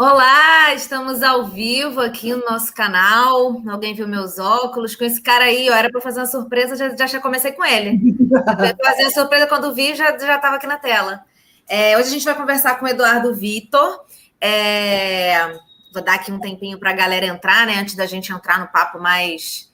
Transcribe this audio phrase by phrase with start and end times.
[0.00, 3.60] Olá, estamos ao vivo aqui no nosso canal.
[3.68, 4.94] Alguém viu meus óculos?
[4.94, 7.98] Com esse cara aí, ó, era para fazer uma surpresa, já, já comecei com ele.
[8.80, 11.24] fazer a surpresa quando vi, já estava aqui na tela.
[11.68, 14.04] É, hoje a gente vai conversar com o Eduardo Vitor.
[14.40, 15.58] É,
[15.92, 17.80] vou dar aqui um tempinho para a galera entrar, né?
[17.80, 19.67] Antes da gente entrar no papo mais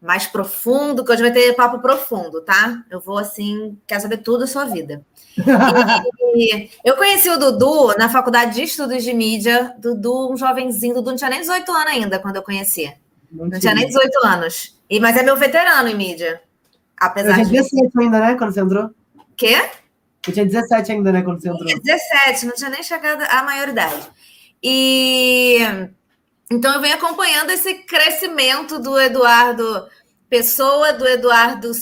[0.00, 2.82] mais profundo, que hoje vai ter papo profundo, tá?
[2.90, 5.04] Eu vou assim, quero saber tudo da sua vida.
[6.34, 9.74] E, eu conheci o Dudu na faculdade de estudos de mídia.
[9.78, 12.90] Dudu, um jovenzinho, Dudu não tinha nem 18 anos ainda quando eu conheci.
[13.30, 14.80] Não, não tinha nem 18 anos.
[14.88, 16.40] E, mas é meu veterano em mídia.
[16.96, 18.02] Apesar eu tinha 17 de...
[18.02, 18.34] ainda, né?
[18.36, 18.90] Quando você entrou?
[19.36, 19.70] Quê?
[20.26, 21.22] Eu tinha 17 ainda, né?
[21.22, 21.66] Quando você entrou.
[21.66, 24.08] 17, não tinha nem chegado à maioridade.
[24.62, 25.58] E
[26.50, 29.88] então eu venho acompanhando esse crescimento do Eduardo
[30.30, 31.72] pessoa, do Eduardo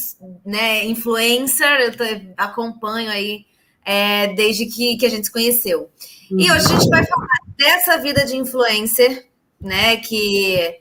[0.44, 3.44] né, influencer, eu acompanho aí
[3.84, 5.90] é, desde que, que a gente se conheceu.
[6.30, 9.28] E hoje a gente vai falar dessa vida de influencer,
[9.60, 10.78] né, que,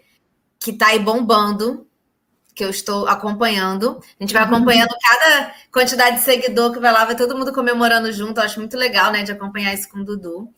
[0.60, 1.86] que tá aí bombando,
[2.56, 4.02] que eu estou acompanhando.
[4.20, 4.56] A gente vai uhum.
[4.56, 8.40] acompanhando cada quantidade de seguidor que vai lá, vai todo mundo comemorando junto.
[8.40, 10.54] Eu acho muito legal, né, de acompanhar isso com o Dudu.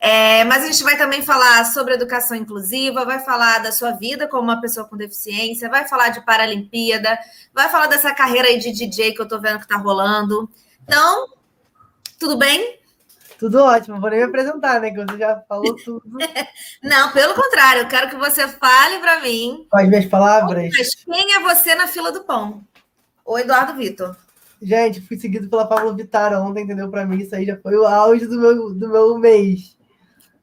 [0.00, 4.28] É, mas a gente vai também falar sobre educação inclusiva, vai falar da sua vida
[4.28, 7.18] como uma pessoa com deficiência, vai falar de Paralimpíada,
[7.52, 10.48] vai falar dessa carreira aí de DJ que eu tô vendo que tá rolando.
[10.84, 11.26] Então,
[12.18, 12.78] tudo bem?
[13.38, 14.90] Tudo ótimo, vou nem me apresentar, né?
[14.90, 16.02] Que você já falou tudo.
[16.82, 19.66] Não, pelo contrário, eu quero que você fale para mim.
[19.70, 20.70] Com as minhas palavras.
[20.76, 22.64] Mas quem é você na fila do pão?
[23.24, 24.16] O Eduardo Vitor.
[24.60, 26.90] Gente, fui seguido pela Pablo Vittar ontem, entendeu?
[26.90, 29.77] Para mim, isso aí já foi o auge do meu, do meu mês.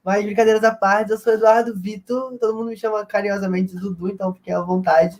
[0.05, 4.31] Mas brincadeiras à parte, eu sou Eduardo Vitor, todo mundo me chama carinhosamente Dudu, então
[4.35, 5.19] fiquem à vontade.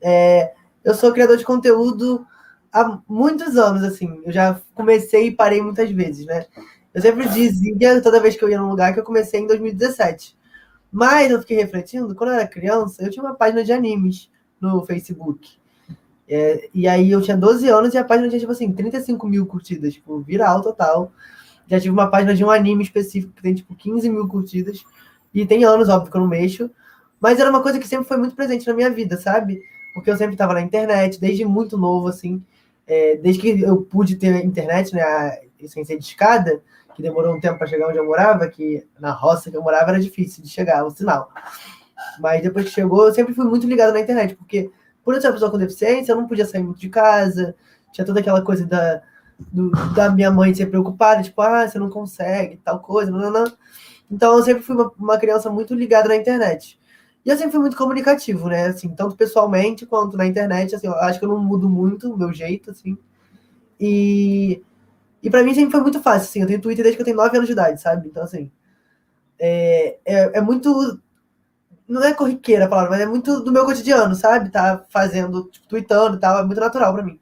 [0.00, 2.24] É, eu sou criador de conteúdo
[2.72, 4.22] há muitos anos, assim.
[4.24, 6.46] Eu já comecei e parei muitas vezes, né?
[6.94, 10.36] Eu sempre dizia, toda vez que eu ia num lugar, que eu comecei em 2017.
[10.92, 14.86] Mas eu fiquei refletindo, quando eu era criança, eu tinha uma página de animes no
[14.86, 15.58] Facebook.
[16.28, 19.44] É, e aí eu tinha 12 anos e a página tinha, tipo assim, 35 mil
[19.44, 21.12] curtidas, tipo, viral total.
[21.66, 24.84] Já tive uma página de um anime específico que tem, tipo, 15 mil curtidas.
[25.32, 26.70] E tem anos, óbvio, que eu não mexo.
[27.20, 29.62] Mas era uma coisa que sempre foi muito presente na minha vida, sabe?
[29.94, 32.42] Porque eu sempre estava na internet, desde muito novo, assim.
[32.86, 35.02] É, desde que eu pude ter internet, né?
[35.02, 36.62] A, sem ser de escada,
[36.94, 39.90] que demorou um tempo para chegar onde eu morava, que na roça que eu morava
[39.90, 41.30] era difícil de chegar, o sinal.
[42.20, 44.70] Mas depois que chegou, eu sempre fui muito ligado na internet, porque
[45.04, 47.54] por eu ser uma pessoa com deficiência, eu não podia sair muito de casa,
[47.92, 49.02] tinha toda aquela coisa da,
[49.38, 53.52] do, da minha mãe ser preocupada, tipo, ah, você não consegue, tal coisa, não, não.
[54.10, 56.78] Então eu sempre fui uma, uma, criança muito ligada na internet.
[57.24, 58.66] E eu sempre fui muito comunicativo, né?
[58.66, 62.16] Assim, tanto pessoalmente quanto na internet, assim, eu acho que eu não mudo muito o
[62.16, 62.98] meu jeito, assim.
[63.80, 64.62] E,
[65.22, 67.16] e para mim sempre foi muito fácil, assim, eu tenho Twitter desde que eu tenho
[67.16, 68.08] 9 anos de idade, sabe?
[68.08, 68.50] Então, assim,
[69.38, 71.00] é, é, é muito
[71.86, 74.50] não é corriqueira a palavra, mas é muito do meu cotidiano, sabe?
[74.50, 77.20] Tá fazendo, tipo, tweetando e tal, é muito natural para mim.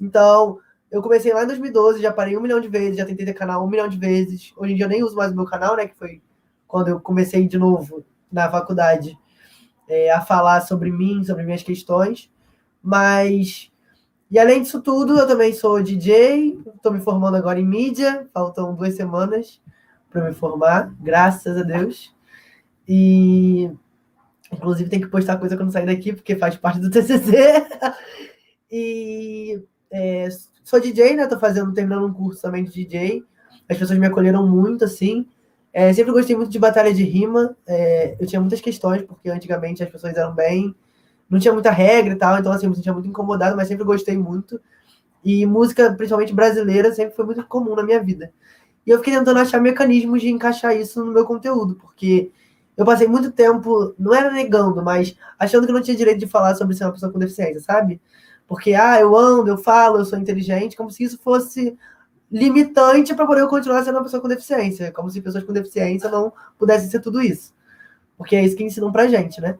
[0.00, 0.58] Então,
[0.92, 3.64] eu comecei lá em 2012, já parei um milhão de vezes, já tentei ter canal
[3.64, 4.52] um milhão de vezes.
[4.54, 5.86] Hoje em dia eu nem uso mais o meu canal, né?
[5.86, 6.20] Que foi
[6.68, 9.18] quando eu comecei de novo na faculdade
[9.88, 12.30] é, a falar sobre mim, sobre minhas questões.
[12.82, 13.72] Mas,
[14.30, 18.74] e além disso tudo, eu também sou DJ, estou me formando agora em mídia, faltam
[18.74, 19.62] duas semanas
[20.10, 22.14] para me formar, graças a Deus.
[22.86, 23.70] E,
[24.52, 27.66] inclusive, tem que postar coisa quando sair daqui, porque faz parte do TCC.
[28.70, 30.28] e é,
[30.72, 31.26] sou DJ, né?
[31.26, 33.22] Tô fazendo, terminando um curso também de DJ.
[33.68, 35.28] As pessoas me acolheram muito, assim.
[35.70, 37.54] É, sempre gostei muito de batalha de rima.
[37.66, 40.74] É, eu tinha muitas questões, porque antigamente as pessoas eram bem.
[41.28, 43.84] Não tinha muita regra e tal, então assim, eu me sentia muito incomodado, mas sempre
[43.84, 44.58] gostei muito.
[45.22, 48.32] E música, principalmente brasileira, sempre foi muito comum na minha vida.
[48.86, 52.30] E eu fiquei tentando achar mecanismos de encaixar isso no meu conteúdo, porque
[52.78, 56.54] eu passei muito tempo, não era negando, mas achando que não tinha direito de falar
[56.54, 58.00] sobre ser uma pessoa com deficiência, sabe?
[58.52, 61.74] Porque, ah, eu ando, eu falo, eu sou inteligente, como se isso fosse
[62.30, 64.92] limitante para poder eu continuar sendo uma pessoa com deficiência.
[64.92, 67.54] Como se pessoas com deficiência não pudessem ser tudo isso.
[68.14, 69.56] Porque é isso que ensinam pra gente, né?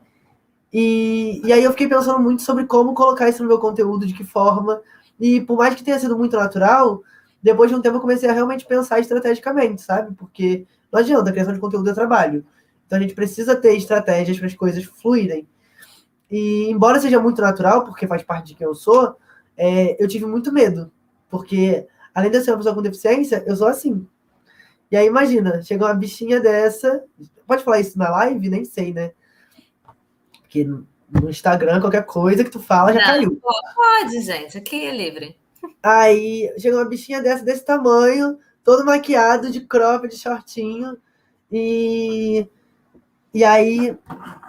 [0.71, 4.12] E, e aí eu fiquei pensando muito sobre como colocar isso no meu conteúdo, de
[4.12, 4.83] que forma.
[5.19, 7.03] E por mais que tenha sido muito natural,
[7.43, 10.15] depois de um tempo eu comecei a realmente pensar estrategicamente, sabe?
[10.15, 12.44] Porque não adianta, a criação de conteúdo é trabalho.
[12.87, 15.49] Então a gente precisa ter estratégias para as coisas fluírem.
[16.32, 19.17] E embora seja muito natural, porque faz parte de quem eu sou,
[19.55, 20.90] é, eu tive muito medo.
[21.29, 24.08] Porque, além de eu ser uma pessoa com deficiência, eu sou assim.
[24.90, 27.05] E aí, imagina, chega uma bichinha dessa.
[27.46, 28.49] Pode falar isso na live?
[28.49, 29.12] Nem sei, né?
[30.40, 33.40] Porque no Instagram, qualquer coisa que tu fala já Não, caiu.
[33.75, 35.37] Pode, gente, aqui é livre.
[35.82, 40.96] Aí chega uma bichinha dessa, desse tamanho, todo maquiado, de crop, de shortinho.
[41.50, 42.49] E,
[43.34, 43.96] e aí,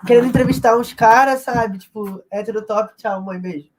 [0.05, 1.77] querendo entrevistar uns caras, sabe?
[1.77, 3.69] Tipo, hétero top, tchau, mãe, beijo.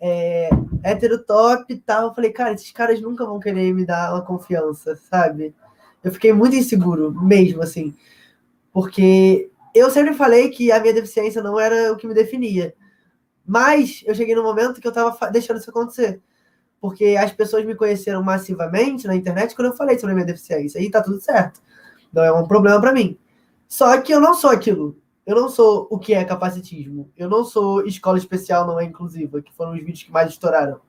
[0.00, 0.48] É,
[0.82, 2.08] hétero top e tal.
[2.08, 5.54] Eu falei, cara, esses caras nunca vão querer me dar uma confiança, sabe?
[6.02, 7.94] Eu fiquei muito inseguro, mesmo, assim.
[8.72, 12.74] Porque eu sempre falei que a minha deficiência não era o que me definia.
[13.46, 16.20] Mas eu cheguei no momento que eu tava deixando isso acontecer.
[16.80, 20.80] Porque as pessoas me conheceram massivamente na internet quando eu falei sobre a minha deficiência.
[20.80, 21.60] E tá tudo certo.
[22.12, 23.18] Não é um problema para mim.
[23.68, 24.96] Só que eu não sou aquilo.
[25.26, 27.12] Eu não sou o que é capacitismo.
[27.14, 30.80] Eu não sou escola especial não é inclusiva, que foram os vídeos que mais estouraram.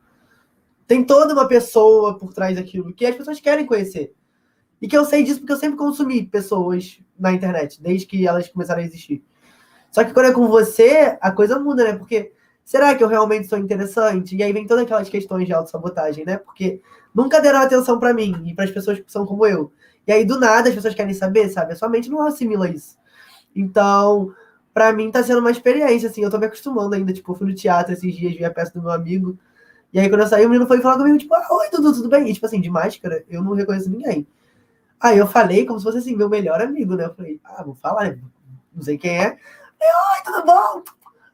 [0.87, 4.15] Tem toda uma pessoa por trás daquilo que as pessoas querem conhecer.
[4.81, 8.47] E que eu sei disso porque eu sempre consumi pessoas na internet, desde que elas
[8.47, 9.21] começaram a existir.
[9.91, 11.97] Só que quando é com você, a coisa muda, né?
[11.97, 12.31] Porque
[12.63, 14.37] será que eu realmente sou interessante?
[14.37, 16.37] E aí vem todas aquelas questões de autossabotagem, né?
[16.37, 16.81] Porque
[17.13, 19.73] nunca deram atenção para mim e para as pessoas que são como eu.
[20.07, 21.73] E aí, do nada, as pessoas querem saber, sabe?
[21.73, 22.97] A sua mente não assimila isso.
[23.55, 24.33] Então,
[24.73, 26.23] para mim, tá sendo uma experiência, assim.
[26.23, 27.13] Eu tô me acostumando ainda.
[27.13, 29.37] Tipo, eu fui no teatro esses dias, vi a peça do meu amigo.
[29.91, 32.09] E aí, quando eu saí, o menino foi falar comigo, tipo, ah, oi, tudo, tudo
[32.09, 32.29] bem?
[32.29, 34.27] E, tipo assim, de máscara, eu não reconheço ninguém.
[34.99, 37.05] Aí eu falei como se fosse assim, meu melhor amigo, né?
[37.05, 38.17] Eu falei, ah, vou falar,
[38.73, 39.29] não sei quem é.
[39.29, 40.83] oi, tudo bom?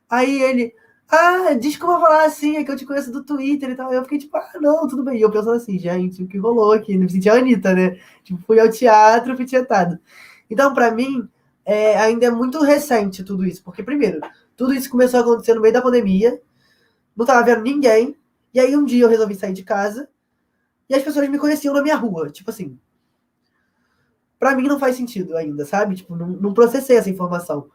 [0.09, 0.73] Aí ele,
[1.09, 3.93] ah, desculpa falar assim, é que eu te conheço do Twitter e tal.
[3.93, 5.17] Eu fiquei tipo, ah, não, tudo bem.
[5.17, 6.97] E eu pensando assim, gente, o que rolou aqui?
[6.97, 7.99] Me senti a Anitta, né?
[8.23, 9.99] Tipo, fui ao teatro, fui tietado.
[10.49, 11.27] Então, para mim,
[11.63, 13.63] é, ainda é muito recente tudo isso.
[13.63, 14.19] Porque, primeiro,
[14.57, 16.41] tudo isso começou a acontecer no meio da pandemia.
[17.15, 18.15] Não tava vendo ninguém.
[18.53, 20.09] E aí, um dia eu resolvi sair de casa.
[20.89, 22.29] E as pessoas me conheciam na minha rua.
[22.29, 22.77] Tipo assim,
[24.39, 25.95] para mim não faz sentido ainda, sabe?
[25.95, 27.67] Tipo, não, não, processei essa informação.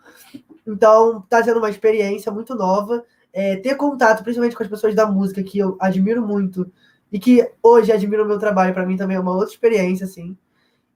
[0.66, 3.04] Então, tá sendo uma experiência muito nova.
[3.32, 6.70] É, ter contato, principalmente com as pessoas da música, que eu admiro muito,
[7.12, 10.36] e que hoje admiro o meu trabalho, para mim também é uma outra experiência, assim.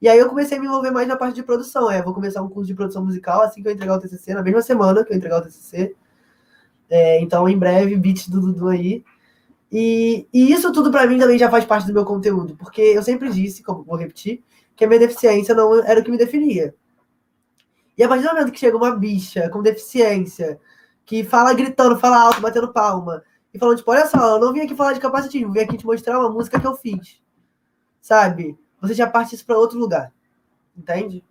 [0.00, 1.90] E aí eu comecei a me envolver mais na parte de produção.
[1.90, 4.42] É, vou começar um curso de produção musical assim que eu entregar o TCC, na
[4.42, 5.94] mesma semana que eu entregar o TCC.
[6.90, 9.04] É, então, em breve, beat do Dudu aí.
[9.72, 13.02] E, e isso tudo para mim também já faz parte do meu conteúdo, porque eu
[13.02, 14.42] sempre disse, como vou repetir,
[14.76, 16.74] que a minha deficiência não era o que me definia.
[17.96, 20.60] E a partir do momento que chega uma bicha com deficiência,
[21.04, 23.22] que fala gritando, fala alto, batendo palma,
[23.52, 25.86] e falando, tipo, olha só, eu não vim aqui falar de capacitismo, vim aqui te
[25.86, 27.20] mostrar uma música que eu fiz.
[28.00, 28.58] Sabe?
[28.80, 30.12] Você já parte isso para outro lugar.
[30.76, 31.22] Entende?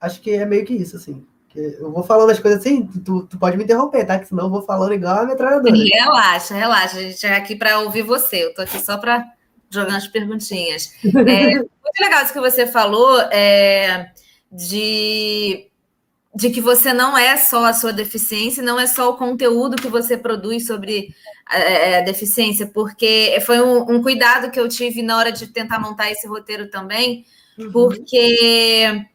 [0.00, 1.26] Acho que é meio que isso, assim.
[1.54, 4.18] Eu vou falando as coisas assim, tu, tu pode me interromper, tá?
[4.18, 5.74] Que senão eu vou falando igual a metralhadora.
[5.74, 6.98] Relaxa, relaxa.
[6.98, 8.44] A gente é aqui para ouvir você.
[8.44, 9.24] Eu tô aqui só para
[9.70, 10.92] jogar as perguntinhas.
[11.04, 14.10] É, muito legal isso que você falou é,
[14.50, 15.68] de,
[16.34, 19.88] de que você não é só a sua deficiência, não é só o conteúdo que
[19.88, 21.14] você produz sobre
[21.46, 25.46] a, é, a deficiência, porque foi um, um, cuidado que eu tive na hora de
[25.46, 27.24] tentar montar esse roteiro também,
[27.56, 27.70] uhum.
[27.70, 29.06] porque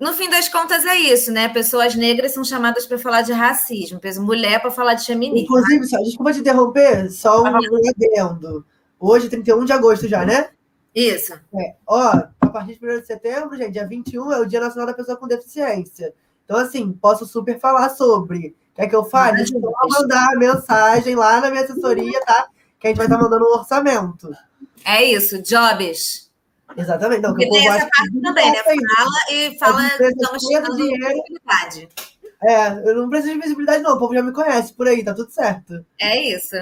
[0.00, 1.48] no fim das contas é isso, né?
[1.48, 5.44] Pessoas negras são chamadas para falar de racismo, mulher para falar de feminismo.
[5.44, 8.64] Inclusive, só, desculpa te interromper, só um adendo.
[8.98, 10.48] Hoje, 31 de agosto já, né?
[10.94, 11.34] Isso.
[11.54, 14.86] É, ó, a partir de 1 de setembro, gente, dia 21 é o Dia Nacional
[14.86, 16.12] da Pessoa com Deficiência.
[16.44, 18.56] Então, assim, posso super falar sobre.
[18.74, 19.42] Quer que eu fale?
[19.42, 22.48] Eu mandar mensagem lá na minha assessoria, tá?
[22.78, 24.30] Que a gente vai estar mandando um orçamento.
[24.84, 26.30] É isso, jobs.
[26.76, 27.22] Exatamente.
[27.22, 28.62] Não, que tem essa parte também, né?
[28.62, 31.88] Fala e fala, estamos chegando visibilidade.
[32.42, 33.96] É, eu não preciso de visibilidade, não.
[33.96, 35.84] O povo já me conhece por aí, tá tudo certo.
[36.00, 36.56] É isso.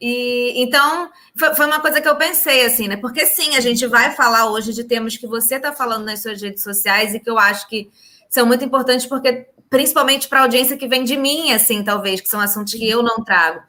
[0.00, 2.96] E então foi, foi, uma coisa que eu pensei assim, né?
[2.96, 6.40] Porque sim, a gente vai falar hoje de temas que você está falando nas suas
[6.40, 7.90] redes sociais e que eu acho que
[8.30, 12.28] são muito importantes, porque principalmente para a audiência que vem de mim, assim, talvez, que
[12.28, 13.60] são assuntos que eu não trago.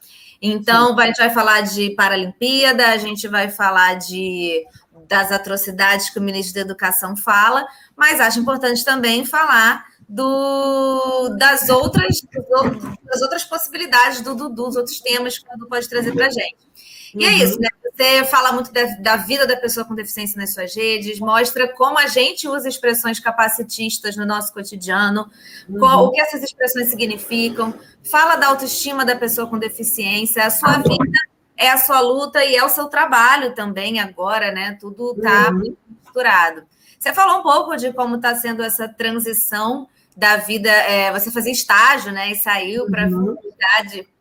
[0.42, 4.64] Então, a gente vai falar de Paralimpíada, a gente vai falar de
[5.08, 7.66] das atrocidades que o ministro da Educação fala,
[7.98, 12.22] mas acho importante também falar do, das, outras,
[13.04, 16.30] das outras possibilidades do Dudu, dos outros temas que o Dudu pode trazer para a
[16.32, 16.58] gente.
[17.16, 17.34] E é uhum.
[17.34, 17.70] é isso, né?
[17.96, 22.00] Você fala muito da, da, vida da pessoa com deficiência nas suas redes, mostra como
[22.00, 25.30] a gente usa expressões capacitistas no nosso cotidiano,
[25.68, 25.78] uhum.
[25.78, 27.74] qual, o que essas expressões significam,
[28.04, 31.20] fala da autoestima da pessoa com deficiência, a sua vida
[31.58, 34.78] é a sua luta e é o seu trabalho também agora, né?
[34.80, 35.76] Tudo está uhum.
[36.04, 36.64] misturado.
[36.98, 39.88] Você falou um pouco de como está sendo essa transição
[40.20, 42.32] da vida, é, você fazia estágio, né?
[42.32, 43.38] E saiu para uhum.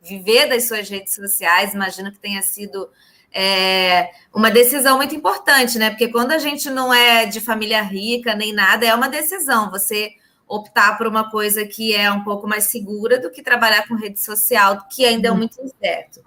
[0.00, 1.74] viver das suas redes sociais.
[1.74, 2.88] Imagino que tenha sido
[3.34, 5.90] é, uma decisão muito importante, né?
[5.90, 9.72] Porque quando a gente não é de família rica nem nada, é uma decisão.
[9.72, 10.12] Você
[10.46, 14.20] optar por uma coisa que é um pouco mais segura do que trabalhar com rede
[14.20, 15.36] social, que ainda é uhum.
[15.36, 16.22] muito incerto.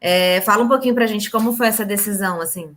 [0.00, 2.74] É, fala um pouquinho para a gente como foi essa decisão, assim.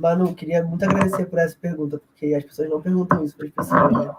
[0.00, 3.52] Manu, queria muito agradecer por essa pergunta, porque as pessoas não perguntam isso para as
[3.52, 4.14] pessoas, né?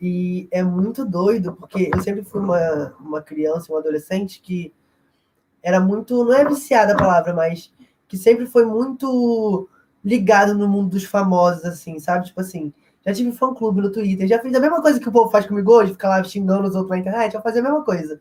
[0.00, 4.72] E é muito doido, porque eu sempre fui uma, uma criança, uma adolescente que
[5.62, 7.72] era muito, não é viciada a palavra, mas
[8.08, 9.68] que sempre foi muito
[10.04, 12.26] ligado no mundo dos famosos, assim, sabe?
[12.26, 12.72] Tipo assim,
[13.06, 15.72] já tive fã-clube no Twitter, já fiz a mesma coisa que o povo faz comigo
[15.72, 18.20] hoje, ficar lá xingando os outros na internet, eu fazia a mesma coisa.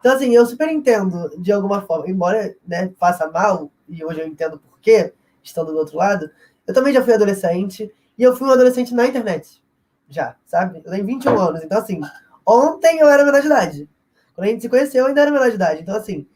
[0.00, 4.26] Então, assim, eu super entendo, de alguma forma, embora né, faça mal, e hoje eu
[4.26, 6.30] entendo por quê, estando do outro lado,
[6.66, 9.62] eu também já fui adolescente, e eu fui um adolescente na internet.
[10.08, 10.82] Já, sabe?
[10.84, 12.00] Eu tenho 21 anos, então assim,
[12.46, 13.88] ontem eu era menor de idade.
[14.34, 15.82] Quando a gente se conheceu, eu ainda era menor de idade.
[15.82, 16.26] Então, assim,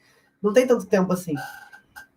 [0.42, 1.34] não tem tanto tempo assim.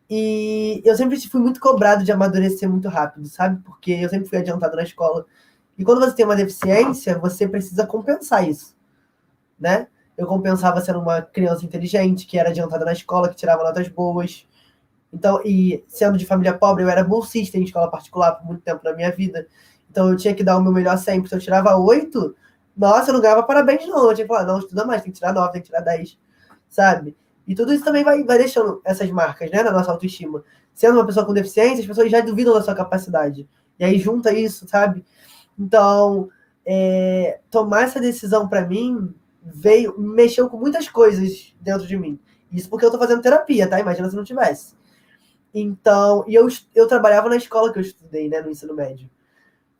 [0.09, 3.61] E eu sempre fui muito cobrado de amadurecer muito rápido, sabe?
[3.63, 5.25] Porque eu sempre fui adiantado na escola.
[5.77, 8.75] E quando você tem uma deficiência, você precisa compensar isso,
[9.59, 9.87] né?
[10.17, 14.45] Eu compensava sendo uma criança inteligente, que era adiantada na escola, que tirava notas boas,
[15.11, 18.81] então, e sendo de família pobre, eu era bolsista em escola particular por muito tempo
[18.83, 19.47] na minha vida.
[19.89, 21.27] Então eu tinha que dar o meu melhor sempre.
[21.27, 22.35] Se eu tirava oito,
[22.77, 24.09] nossa, eu não ganhava parabéns, não.
[24.09, 26.17] Eu tinha que falar, não, estuda mais, tem que tirar nove, tem que tirar dez,
[26.69, 27.17] sabe?
[27.47, 30.43] E tudo isso também vai, vai deixando essas marcas, né, na nossa autoestima.
[30.73, 33.49] Sendo uma pessoa com deficiência, as pessoas já duvidam da sua capacidade.
[33.79, 35.03] E aí junta isso, sabe?
[35.57, 36.29] Então,
[36.63, 39.13] é, tomar essa decisão para mim
[39.43, 42.19] veio, mexeu com muitas coisas dentro de mim.
[42.51, 43.79] Isso porque eu tô fazendo terapia, tá?
[43.79, 44.78] Imagina se não tivesse.
[45.53, 49.09] Então, e eu, eu trabalhava na escola que eu estudei, né, no ensino médio.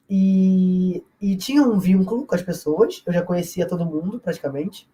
[0.10, 4.90] E, e tinha um vínculo com as pessoas, eu já conhecia todo mundo, praticamente.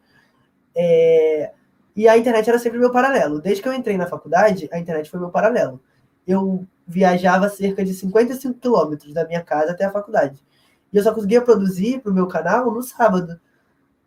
[0.75, 1.53] É,
[1.95, 3.39] e a internet era sempre meu paralelo.
[3.39, 5.79] Desde que eu entrei na faculdade, a internet foi meu paralelo.
[6.27, 10.43] Eu viajava cerca de 55 quilômetros da minha casa até a faculdade.
[10.91, 13.39] E eu só conseguia produzir para o meu canal no sábado.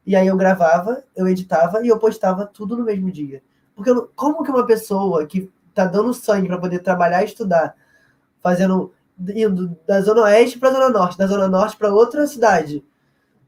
[0.04, 3.42] E aí eu gravava, eu editava e eu postava tudo no mesmo dia.
[3.74, 5.50] Porque eu, como que uma pessoa que
[5.84, 7.74] tá dando sangue para poder trabalhar e estudar,
[8.40, 8.92] fazendo
[9.34, 12.84] indo da zona oeste para a zona norte, da zona norte para outra cidade.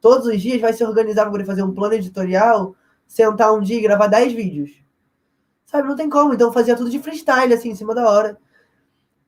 [0.00, 2.74] Todos os dias vai se organizar para poder fazer um plano editorial,
[3.06, 4.70] sentar um dia e gravar 10 vídeos.
[5.66, 6.34] Sabe, não tem como.
[6.34, 8.38] Então fazia tudo de freestyle, assim, em cima da hora.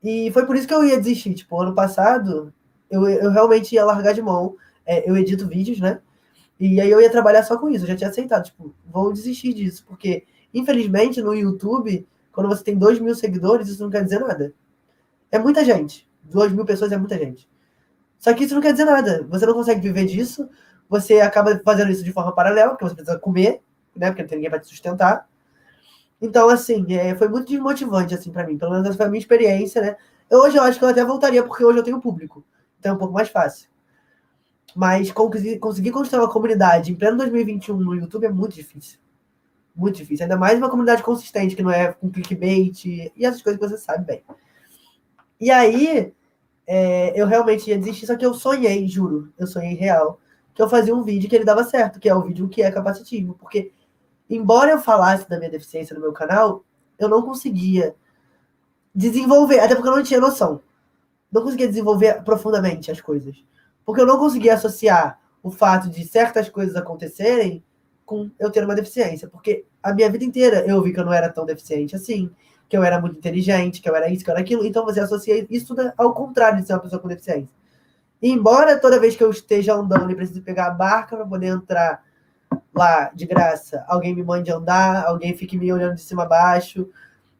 [0.02, 1.34] E foi por isso que eu ia desistir.
[1.34, 2.52] Tipo, ano passado,
[2.90, 4.56] eu, eu realmente ia largar de mão.
[4.84, 6.00] É, eu edito vídeos, né?
[6.58, 7.84] E aí eu ia trabalhar só com isso.
[7.84, 8.44] Eu já tinha aceitado.
[8.44, 9.84] Tipo, vou desistir disso.
[9.86, 14.54] Porque, infelizmente, no YouTube, quando você tem 2 mil seguidores, isso não quer dizer nada.
[15.30, 16.08] É muita gente.
[16.24, 17.48] 2 mil pessoas é muita gente.
[18.18, 19.26] Só que isso não quer dizer nada.
[19.28, 20.48] Você não consegue viver disso.
[20.88, 23.62] Você acaba fazendo isso de forma paralela, porque você precisa comer,
[23.94, 24.08] né?
[24.08, 25.28] Porque não tem ninguém para te sustentar.
[26.20, 28.56] Então, assim, é, foi muito desmotivante, assim, para mim.
[28.56, 29.96] Pelo menos essa foi a minha experiência, né?
[30.30, 32.44] Eu, hoje eu acho que eu até voltaria, porque hoje eu tenho público.
[32.78, 33.68] Então é um pouco mais fácil.
[34.74, 38.98] Mas conseguir, conseguir construir uma comunidade em pleno 2021 no YouTube é muito difícil.
[39.74, 40.24] Muito difícil.
[40.24, 43.78] Ainda mais uma comunidade consistente, que não é com clickbait e essas coisas que você
[43.78, 44.22] sabe bem.
[45.40, 46.12] E aí,
[46.66, 50.20] é, eu realmente ia desistir, só que eu sonhei, juro, eu sonhei real,
[50.54, 52.70] que eu fazia um vídeo que ele dava certo, que é o vídeo que é
[52.70, 53.34] capacitivo.
[53.34, 53.72] Porque,
[54.28, 56.64] embora eu falasse da minha deficiência no meu canal,
[56.98, 57.94] eu não conseguia
[58.94, 60.60] desenvolver, até porque eu não tinha noção.
[61.30, 63.42] Não conseguia desenvolver profundamente as coisas.
[63.84, 67.64] Porque eu não conseguia associar o fato de certas coisas acontecerem
[68.12, 71.14] com eu ter uma deficiência, porque a minha vida inteira eu vi que eu não
[71.14, 72.30] era tão deficiente assim,
[72.68, 75.00] que eu era muito inteligente, que eu era isso, que eu era aquilo, então você
[75.00, 77.54] associa isso tudo ao contrário de ser uma pessoa com deficiência.
[78.20, 81.46] E embora toda vez que eu esteja andando e preciso pegar a barca para poder
[81.46, 82.04] entrar
[82.74, 86.86] lá de graça, alguém me mande andar, alguém fique me olhando de cima a baixo,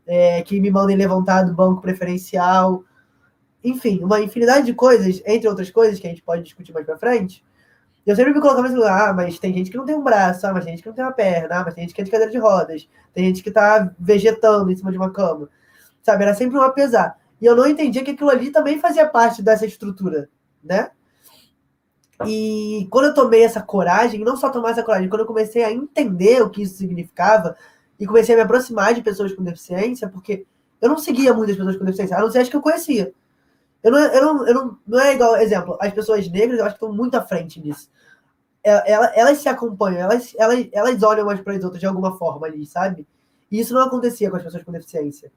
[0.06, 2.82] é, que me mandem levantar do banco preferencial,
[3.62, 6.96] enfim, uma infinidade de coisas, entre outras coisas que a gente pode discutir mais para
[6.96, 7.44] frente,
[8.10, 10.52] eu sempre me colocava lugar, ah, mas tem gente que não tem um braço, ah,
[10.52, 12.10] mas tem gente que não tem uma perna, ah, mas tem gente que é de
[12.10, 15.48] cadeira de rodas, tem gente que tá vegetando em cima de uma cama.
[16.02, 17.16] Sabe, era sempre um apesar.
[17.40, 20.28] E eu não entendia que aquilo ali também fazia parte dessa estrutura,
[20.62, 20.90] né?
[22.26, 25.72] E quando eu tomei essa coragem, não só tomar essa coragem, quando eu comecei a
[25.72, 27.56] entender o que isso significava
[27.98, 30.46] e comecei a me aproximar de pessoas com deficiência, porque
[30.80, 33.12] eu não seguia muitas pessoas com deficiência, a não ser as que eu conhecia.
[33.82, 36.76] Eu não, eu não, eu não, não é igual, exemplo, as pessoas negras eu acho
[36.76, 37.90] que estão muito à frente nisso.
[38.64, 42.16] É, elas, elas se acompanham, elas, elas, elas olham umas para as outras de alguma
[42.16, 43.06] forma ali, sabe?
[43.50, 45.32] E isso não acontecia com as pessoas com deficiência.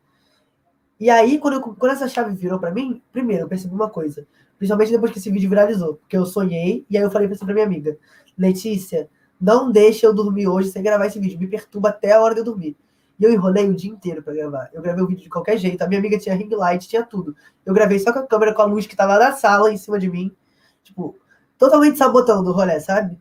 [1.00, 4.26] E aí, quando, eu, quando essa chave virou para mim, primeiro, eu percebi uma coisa.
[4.58, 5.96] Principalmente depois que esse vídeo viralizou.
[5.96, 7.98] Porque eu sonhei, e aí eu falei pra, pra minha amiga,
[8.38, 9.10] Letícia,
[9.42, 11.38] não deixa eu dormir hoje sem gravar esse vídeo.
[11.38, 12.78] Me perturba até a hora de eu dormir.
[13.20, 14.70] E eu enrolei o dia inteiro para gravar.
[14.74, 15.82] Eu gravei o vídeo de qualquer jeito.
[15.82, 17.36] A minha amiga tinha ring light, tinha tudo.
[17.66, 19.98] Eu gravei só com a câmera, com a luz que tava na sala, em cima
[19.98, 20.36] de mim.
[20.84, 21.16] Tipo,
[21.58, 23.18] totalmente sabotando o rolê, sabe?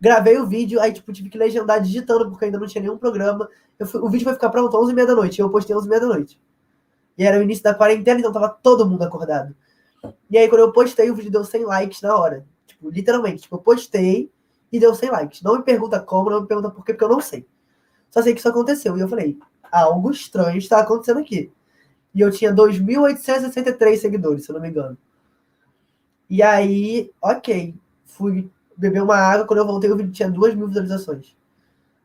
[0.00, 3.48] Gravei o vídeo, aí, tipo, tive que legendar digitando, porque ainda não tinha nenhum programa.
[3.86, 5.40] Fui, o vídeo vai ficar pronto às 11h30 da noite.
[5.40, 6.40] Eu postei às 11h30 da noite.
[7.16, 9.54] E era o início da quarentena, então tava todo mundo acordado.
[10.30, 12.44] E aí, quando eu postei, o vídeo deu 100 likes na hora.
[12.66, 13.42] Tipo, literalmente.
[13.42, 14.30] Tipo, eu postei
[14.72, 15.42] e deu 100 likes.
[15.42, 17.46] Não me pergunta como, não me pergunta por quê, porque eu não sei.
[18.14, 18.96] Só sei que isso aconteceu.
[18.96, 19.36] E eu falei,
[19.72, 21.50] algo estranho está acontecendo aqui.
[22.14, 24.96] E eu tinha 2.863 seguidores, se eu não me engano.
[26.30, 27.74] E aí, ok.
[28.04, 29.44] Fui beber uma água.
[29.44, 31.36] Quando eu voltei, o vídeo tinha 2 mil visualizações.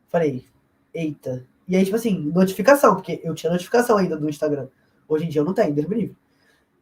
[0.08, 0.44] Falei,
[0.92, 1.46] eita.
[1.68, 4.66] E aí, tipo assim, notificação, porque eu tinha notificação ainda do Instagram.
[5.08, 6.16] Hoje em dia eu não tenho, livre.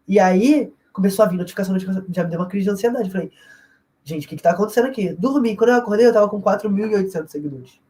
[0.07, 2.07] E aí, começou a vir notificação, notificação.
[2.11, 3.11] Já me deu uma crise de ansiedade.
[3.11, 3.31] Falei,
[4.03, 5.13] gente, o que, que tá acontecendo aqui?
[5.13, 5.55] Dormi.
[5.55, 7.88] Quando eu acordei, eu tava com 4.800 seguidores.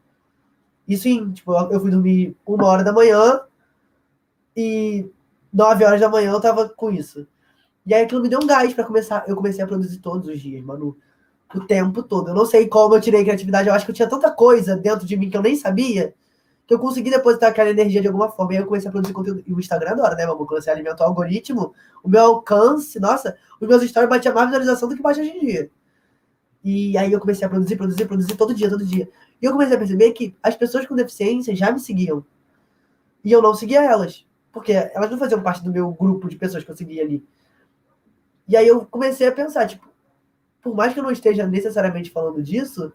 [0.89, 3.43] Isso em, tipo, eu fui dormir uma hora da manhã
[4.57, 5.09] e
[5.53, 7.27] nove horas da manhã eu tava com isso.
[7.87, 9.25] E aí aquilo me deu um gás para começar.
[9.29, 10.97] Eu comecei a produzir todos os dias, mano.
[11.55, 12.29] O tempo todo.
[12.29, 13.69] Eu não sei como eu tirei criatividade.
[13.69, 16.15] Eu acho que eu tinha tanta coisa dentro de mim que eu nem sabia
[16.67, 18.53] que eu consegui depositar aquela energia de alguma forma.
[18.53, 19.43] E aí eu comecei a produzir conteúdo.
[19.47, 20.45] E o Instagram adora, né, mano?
[20.45, 24.87] Quando você alimenta o algoritmo, o meu alcance, nossa, os meus stories batiam mais visualização
[24.87, 25.71] do que bate hoje em dia.
[26.71, 29.09] E aí eu comecei a produzir, produzir, produzir todo dia, todo dia.
[29.41, 32.23] E eu comecei a perceber que as pessoas com deficiência já me seguiam.
[33.25, 34.27] E eu não seguia elas.
[34.53, 37.27] Porque elas não faziam parte do meu grupo de pessoas que eu seguia ali.
[38.47, 39.89] E aí eu comecei a pensar, tipo,
[40.61, 42.93] por mais que eu não esteja necessariamente falando disso,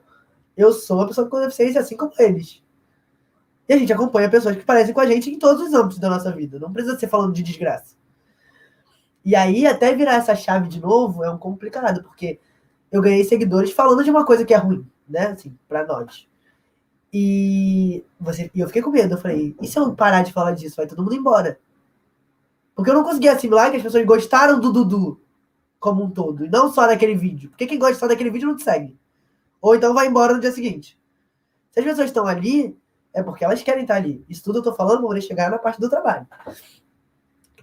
[0.55, 2.63] eu sou uma pessoa com deficiência assim como eles.
[3.67, 6.11] E a gente acompanha pessoas que parecem com a gente em todos os âmbitos da
[6.11, 6.59] nossa vida.
[6.59, 7.95] Não precisa ser falando de desgraça.
[9.25, 12.39] E aí, até virar essa chave de novo é um complicado, porque
[12.93, 15.29] eu ganhei seguidores falando de uma coisa que é ruim, né?
[15.29, 16.27] Assim, pra nós.
[17.11, 19.15] E, você, e eu fiquei com medo.
[19.15, 20.75] Eu falei, e se eu parar de falar disso?
[20.77, 21.59] Vai todo mundo embora.
[22.75, 25.19] Porque eu não conseguia assimilar que as pessoas gostaram do Dudu
[25.79, 26.45] como um todo.
[26.45, 27.49] E não só daquele vídeo.
[27.49, 28.95] Porque quem gosta só daquele vídeo não te segue.
[29.59, 30.95] Ou então vai embora no dia seguinte.
[31.71, 32.77] Se as pessoas estão ali,
[33.11, 34.23] é porque elas querem estar ali.
[34.29, 36.27] Isso tudo eu tô falando, vou chegar na parte do trabalho.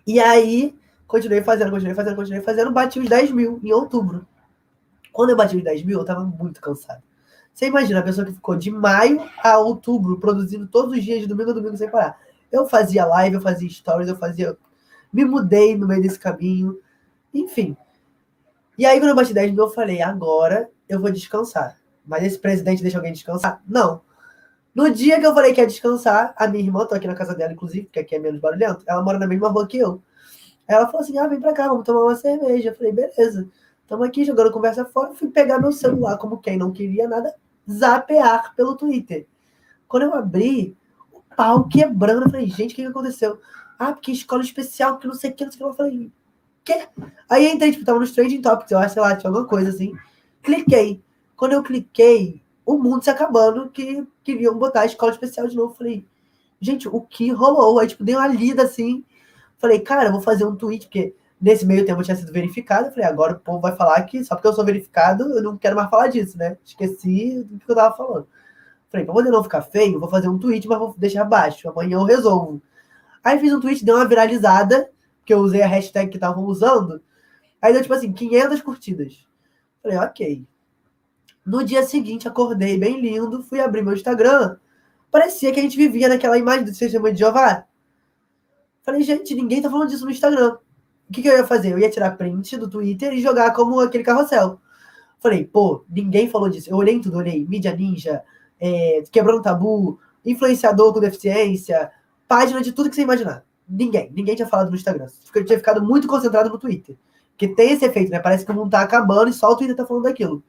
[0.05, 4.27] E aí, continuei fazendo, continuei fazendo, continuei fazendo, bati os 10 mil em outubro.
[5.21, 7.03] Quando eu bati os 10 mil, eu tava muito cansado.
[7.53, 11.27] Você imagina a pessoa que ficou de maio a outubro produzindo todos os dias, de
[11.27, 12.19] domingo a domingo, sem parar.
[12.51, 14.57] Eu fazia live, eu fazia stories, eu fazia.
[15.13, 16.81] Me mudei no meio desse caminho.
[17.35, 17.77] Enfim.
[18.79, 21.77] E aí, quando eu bati 10 mil, eu falei: agora eu vou descansar.
[22.07, 23.63] Mas esse presidente deixa alguém descansar?
[23.69, 24.01] Não.
[24.75, 27.35] No dia que eu falei que ia descansar, a minha irmã, tô aqui na casa
[27.35, 30.03] dela, inclusive, porque aqui é menos barulhento, ela mora na mesma rua que eu.
[30.67, 32.71] Ela falou assim: ah, vem pra cá, vamos tomar uma cerveja.
[32.71, 33.47] Eu falei: beleza.
[33.91, 35.13] Estamos aqui jogando conversa fora.
[35.15, 37.35] Fui pegar meu celular, como quem não queria nada,
[37.69, 39.27] zapear pelo Twitter.
[39.89, 40.77] Quando eu abri,
[41.13, 42.27] o pau quebrando.
[42.27, 43.41] Eu falei, gente, o que, aconteceu?
[43.77, 45.71] Ah, porque escola especial, que não sei o que, não sei o que.
[45.73, 46.13] Eu falei,
[46.63, 46.87] quê?
[47.29, 49.93] Aí entrei, tipo, tava nos Trading Topics, eu acho, sei lá, tinha alguma coisa assim.
[50.41, 51.03] Cliquei.
[51.37, 55.73] Quando eu cliquei, o mundo se acabando, que queriam botar a escola especial de novo.
[55.73, 56.07] Eu falei,
[56.61, 57.81] gente, o que rolou?
[57.81, 59.05] Aí, tipo, dei uma lida assim.
[59.59, 62.89] Falei, cara, vou fazer um tweet, porque Nesse meio tempo eu tinha sido verificado.
[62.89, 65.57] Eu falei, agora o povo vai falar que só porque eu sou verificado, eu não
[65.57, 66.59] quero mais falar disso, né?
[66.63, 68.29] Esqueci do que eu tava falando.
[68.91, 71.69] Falei, pra poder não ficar feio, vou fazer um tweet, mas vou deixar abaixo.
[71.71, 72.61] Amanhã eu resolvo.
[73.25, 74.91] Aí fiz um tweet, deu uma viralizada,
[75.25, 77.01] que eu usei a hashtag que estavam usando.
[77.63, 79.27] Aí deu tipo assim, 500 curtidas.
[79.83, 80.47] Falei, ok.
[81.47, 84.59] No dia seguinte, acordei bem lindo, fui abrir meu Instagram.
[85.11, 87.65] Parecia que a gente vivia naquela imagem do Testemunho de Jeová.
[88.83, 90.59] Falei, gente, ninguém tá falando disso no Instagram
[91.11, 91.73] o que, que eu ia fazer?
[91.73, 94.61] Eu ia tirar print do Twitter e jogar como aquele carrossel.
[95.19, 96.71] Falei, pô, ninguém falou disso.
[96.71, 98.23] Eu olhei tudo, olhei mídia ninja,
[98.61, 101.91] é, quebrando tabu, influenciador com deficiência,
[102.29, 103.45] página de tudo que você imaginar.
[103.69, 105.09] Ninguém, ninguém tinha falado no Instagram.
[105.35, 106.97] Eu tinha ficado muito concentrado no Twitter.
[107.33, 108.21] Porque tem esse efeito, né?
[108.21, 110.45] Parece que o mundo tá acabando e só o Twitter tá falando daquilo.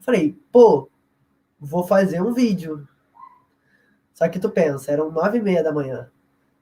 [0.00, 0.88] Falei, pô,
[1.58, 2.86] vou fazer um vídeo.
[4.14, 6.08] Só que tu pensa, eram nove e meia da manhã.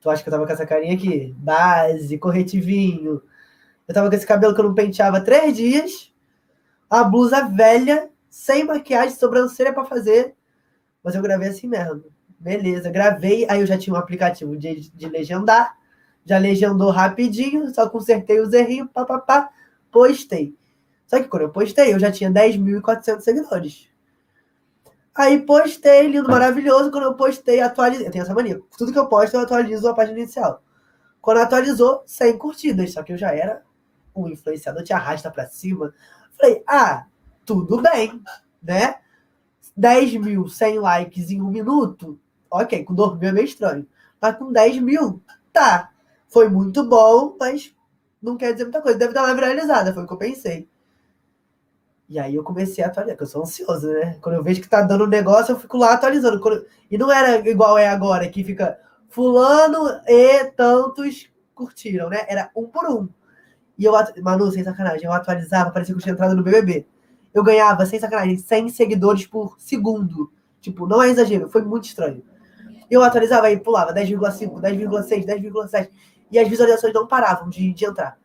[0.00, 1.34] Tu acha que eu tava com essa carinha aqui?
[1.36, 3.22] Base, corretivinho.
[3.86, 6.12] Eu tava com esse cabelo que eu não penteava três dias.
[6.88, 10.34] A blusa velha, sem maquiagem, sobrancelha para fazer.
[11.02, 12.04] Mas eu gravei assim mesmo.
[12.38, 13.46] Beleza, gravei.
[13.50, 15.76] Aí eu já tinha um aplicativo de, de legendar.
[16.24, 19.50] Já legendou rapidinho, só consertei os errinhos, papapá,
[19.90, 20.54] postei.
[21.06, 23.89] Só que quando eu postei, eu já tinha 10.400 seguidores.
[25.20, 26.90] Aí postei, lindo, maravilhoso.
[26.90, 28.06] Quando eu postei, atualizei.
[28.06, 28.58] Eu tenho essa mania.
[28.78, 30.62] Tudo que eu posto, eu atualizo a página inicial.
[31.20, 32.94] Quando atualizou, 100 curtidas.
[32.94, 33.62] Só que eu já era
[34.16, 35.92] um influenciador, te arrasta pra cima.
[36.38, 37.04] Falei, ah,
[37.44, 38.18] tudo bem,
[38.62, 38.94] né?
[39.76, 42.18] 10 mil, 100 likes em um minuto.
[42.50, 43.86] Ok, com 2 mil é meio estranho.
[44.18, 45.90] Mas com 10 mil, tá.
[46.28, 47.76] Foi muito bom, mas
[48.22, 48.96] não quer dizer muita coisa.
[48.96, 50.66] Deve dar uma viralizada, foi o que eu pensei.
[52.10, 54.18] E aí eu comecei a atualizar, porque eu sou ansioso, né?
[54.20, 56.40] Quando eu vejo que tá dando negócio, eu fico lá atualizando.
[56.90, 58.76] E não era igual é agora, que fica
[59.08, 62.26] fulano e tantos curtiram, né?
[62.28, 63.08] Era um por um.
[63.78, 63.92] E eu,
[64.24, 66.84] Manu, sem sacanagem, eu atualizava, parecia que eu tinha entrado no BBB.
[67.32, 70.32] Eu ganhava, sem sacanagem, 100 seguidores por segundo.
[70.60, 72.24] Tipo, não é exagero, foi muito estranho.
[72.90, 75.90] Eu atualizava e pulava 10,5, 10,6, 10,7.
[76.32, 78.18] E as visualizações não paravam de, de entrar.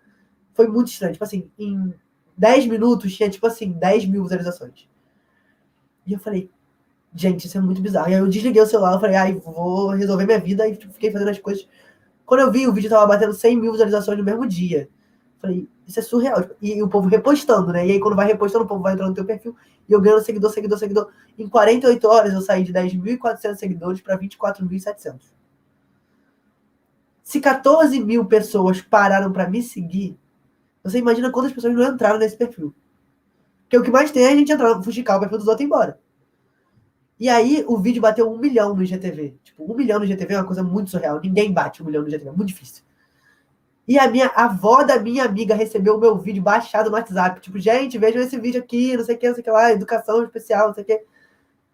[0.55, 1.13] Foi muito estranho.
[1.13, 1.93] Tipo assim, em
[2.37, 4.87] 10 minutos tinha, tipo assim, 10 mil visualizações.
[6.05, 6.49] E eu falei,
[7.13, 8.09] gente, isso é muito bizarro.
[8.09, 10.67] E aí eu desliguei o celular, eu falei, ai, vou resolver minha vida.
[10.67, 11.67] E tipo, fiquei fazendo as coisas.
[12.25, 14.89] Quando eu vi, o vídeo tava batendo 100 mil visualizações no mesmo dia.
[15.39, 16.43] Falei, isso é surreal.
[16.61, 17.87] E, e o povo repostando, né?
[17.87, 19.55] E aí quando vai repostando, o povo vai entrando no teu perfil.
[19.87, 21.09] E eu ganhando seguidor, seguidor, seguidor.
[21.37, 25.35] Em 48 horas eu saí de 10.400 seguidores para 24.700.
[27.23, 30.17] Se 14 mil pessoas pararam para me seguir,
[30.85, 32.73] você imagina quantas pessoas não entraram nesse perfil.
[33.63, 35.63] Porque o que mais tem é a gente entrar, fuxicar o perfil dos outros e
[35.63, 35.99] ir embora.
[37.19, 39.35] E aí o vídeo bateu um milhão no IGTV.
[39.43, 41.19] Tipo, um milhão no IGTV é uma coisa muito surreal.
[41.19, 42.83] Ninguém bate um milhão no IGTV, é muito difícil.
[43.87, 47.41] E a minha a avó da minha amiga recebeu o meu vídeo baixado no WhatsApp.
[47.41, 49.71] Tipo, gente, vejam esse vídeo aqui, não sei o que, não sei o que lá,
[49.71, 51.03] educação especial, não sei o que.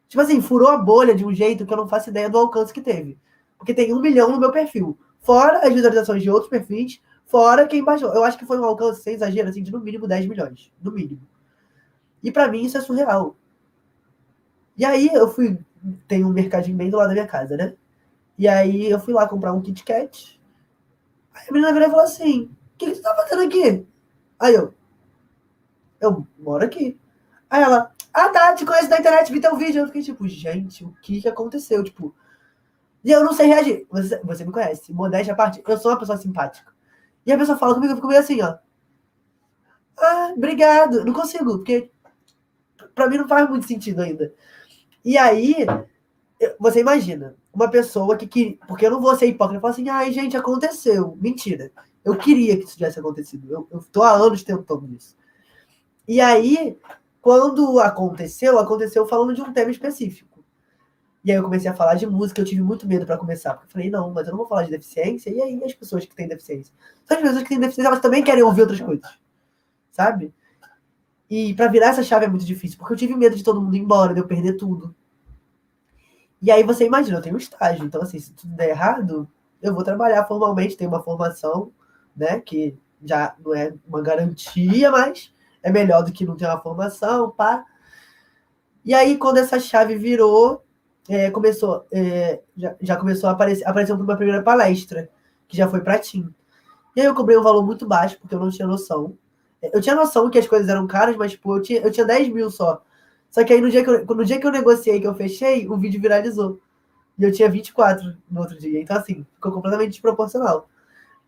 [0.07, 2.73] Tipo assim, furou a bolha de um jeito que eu não faço ideia do alcance
[2.73, 3.17] que teve.
[3.57, 4.97] Porque tem um milhão no meu perfil.
[5.19, 8.13] Fora as visualizações de outros perfis, fora quem baixou.
[8.13, 10.71] Eu acho que foi um alcance, sem exagero, assim, de no mínimo 10 milhões.
[10.81, 11.21] No mínimo.
[12.21, 13.35] E para mim isso é surreal.
[14.77, 15.57] E aí eu fui.
[16.07, 17.75] Tem um mercadinho bem do lado da minha casa, né?
[18.37, 20.39] E aí eu fui lá comprar um Kit Kat.
[21.33, 23.87] Aí a menina virou e falou assim: O que, que você tá fazendo aqui?
[24.39, 24.73] Aí eu.
[25.99, 26.99] Eu moro aqui.
[27.49, 29.81] Aí ela, ah tá, te conheço da internet, vi teu vídeo.
[29.81, 31.83] Eu fiquei tipo, gente, o que que aconteceu?
[31.83, 32.13] Tipo.
[33.03, 33.87] E eu não sei reagir.
[33.89, 36.71] Você, você me conhece, modéstia à parte, eu sou uma pessoa simpática.
[37.25, 38.57] E a pessoa fala comigo, eu fico meio assim, ó.
[39.97, 41.05] Ah, obrigado.
[41.05, 41.91] Não consigo, porque
[42.95, 44.33] pra mim não faz muito sentido ainda.
[45.03, 45.65] E aí,
[46.59, 48.57] você imagina, uma pessoa que queria.
[48.67, 51.17] Porque eu não vou ser hipócrita e falar assim, ai, gente, aconteceu.
[51.19, 51.71] Mentira.
[52.03, 53.51] Eu queria que isso tivesse acontecido.
[53.51, 55.15] Eu, eu tô há anos tentando isso.
[56.07, 56.77] E aí,
[57.21, 60.30] quando aconteceu, aconteceu falando de um tema específico.
[61.23, 63.67] E aí eu comecei a falar de música, eu tive muito medo para começar, porque
[63.67, 66.15] eu falei, não, mas eu não vou falar de deficiência, e aí as pessoas que
[66.15, 66.73] têm deficiência?
[67.05, 69.07] São as pessoas que têm deficiência, elas também querem ouvir outras coisas,
[69.91, 70.33] sabe?
[71.29, 73.75] E para virar essa chave é muito difícil, porque eu tive medo de todo mundo
[73.75, 74.95] ir embora, de eu perder tudo.
[76.41, 79.29] E aí você imagina, eu tenho um estágio, então assim, se tudo der errado,
[79.61, 81.71] eu vou trabalhar formalmente, tenho uma formação,
[82.15, 86.59] né, que já não é uma garantia, mas é melhor do que não ter uma
[86.59, 87.63] formação, pá.
[88.83, 90.65] E aí, quando essa chave virou,
[91.09, 95.09] é, começou, é, já, já, começou a aparecer, apareceu uma primeira palestra,
[95.47, 96.33] que já foi para Tim.
[96.95, 99.17] E aí eu cobrei um valor muito baixo, porque eu não tinha noção.
[99.61, 102.29] Eu tinha noção que as coisas eram caras, mas, tipo, eu tinha, eu tinha 10
[102.29, 102.81] mil só.
[103.29, 105.67] Só que aí no dia que, eu, no dia que eu negociei, que eu fechei,
[105.67, 106.59] o vídeo viralizou.
[107.17, 108.81] E eu tinha 24 no outro dia.
[108.81, 110.67] Então, assim, ficou completamente desproporcional.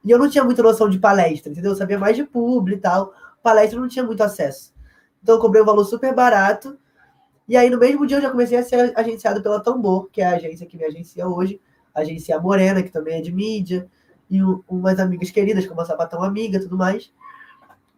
[0.04, 1.72] E eu não tinha muita noção de palestra, entendeu?
[1.72, 3.14] Eu sabia mais de publi e tal.
[3.42, 4.74] Palestra eu não tinha muito acesso.
[5.22, 6.78] Então eu cobrei um valor super barato.
[7.47, 10.25] E aí, no mesmo dia, eu já comecei a ser agenciado pela Tambor, que é
[10.25, 11.60] a agência que me agencia hoje.
[11.93, 13.88] A agência Morena, que também é de mídia.
[14.29, 17.12] E umas amigas queridas, como a Sapatão Amiga tudo mais.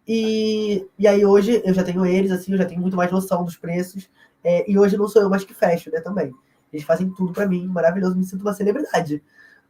[0.08, 3.44] E, e aí hoje eu já tenho eles, assim, eu já tenho muito mais noção
[3.44, 4.10] dos preços.
[4.44, 6.34] É, e hoje não sou eu mais que fecho, né, também.
[6.72, 9.24] Eles fazem tudo para mim, maravilhoso, me sinto uma celebridade.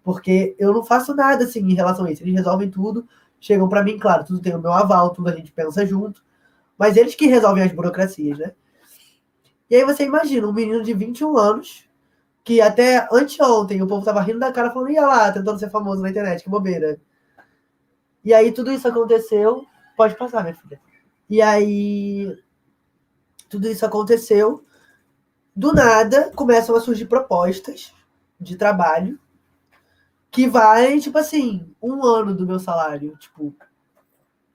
[0.03, 2.23] Porque eu não faço nada, assim, em relação a isso.
[2.23, 3.07] Eles resolvem tudo,
[3.39, 6.23] chegam para mim, claro, tudo tem o meu aval, tudo a gente pensa junto.
[6.77, 8.53] Mas eles que resolvem as burocracias, né?
[9.69, 11.89] E aí você imagina, um menino de 21 anos,
[12.43, 16.01] que até anteontem o povo tava rindo da cara, falando, ia lá, tentando ser famoso
[16.01, 16.99] na internet, que bobeira.
[18.23, 20.79] E aí tudo isso aconteceu, Pode passar, minha filha.
[21.29, 22.37] E aí,
[23.49, 24.63] tudo isso aconteceu.
[25.55, 27.93] Do nada, começam a surgir propostas
[28.39, 29.17] de trabalho
[30.29, 33.15] que valem, tipo assim, um ano do meu salário.
[33.17, 33.55] Tipo,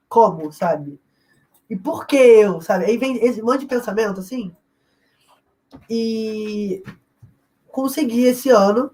[0.08, 1.00] como, sabe?
[1.70, 2.84] E por que eu, sabe?
[2.84, 4.54] Aí vem esse monte de pensamento, assim.
[5.88, 6.82] E
[7.70, 8.90] consegui esse ano,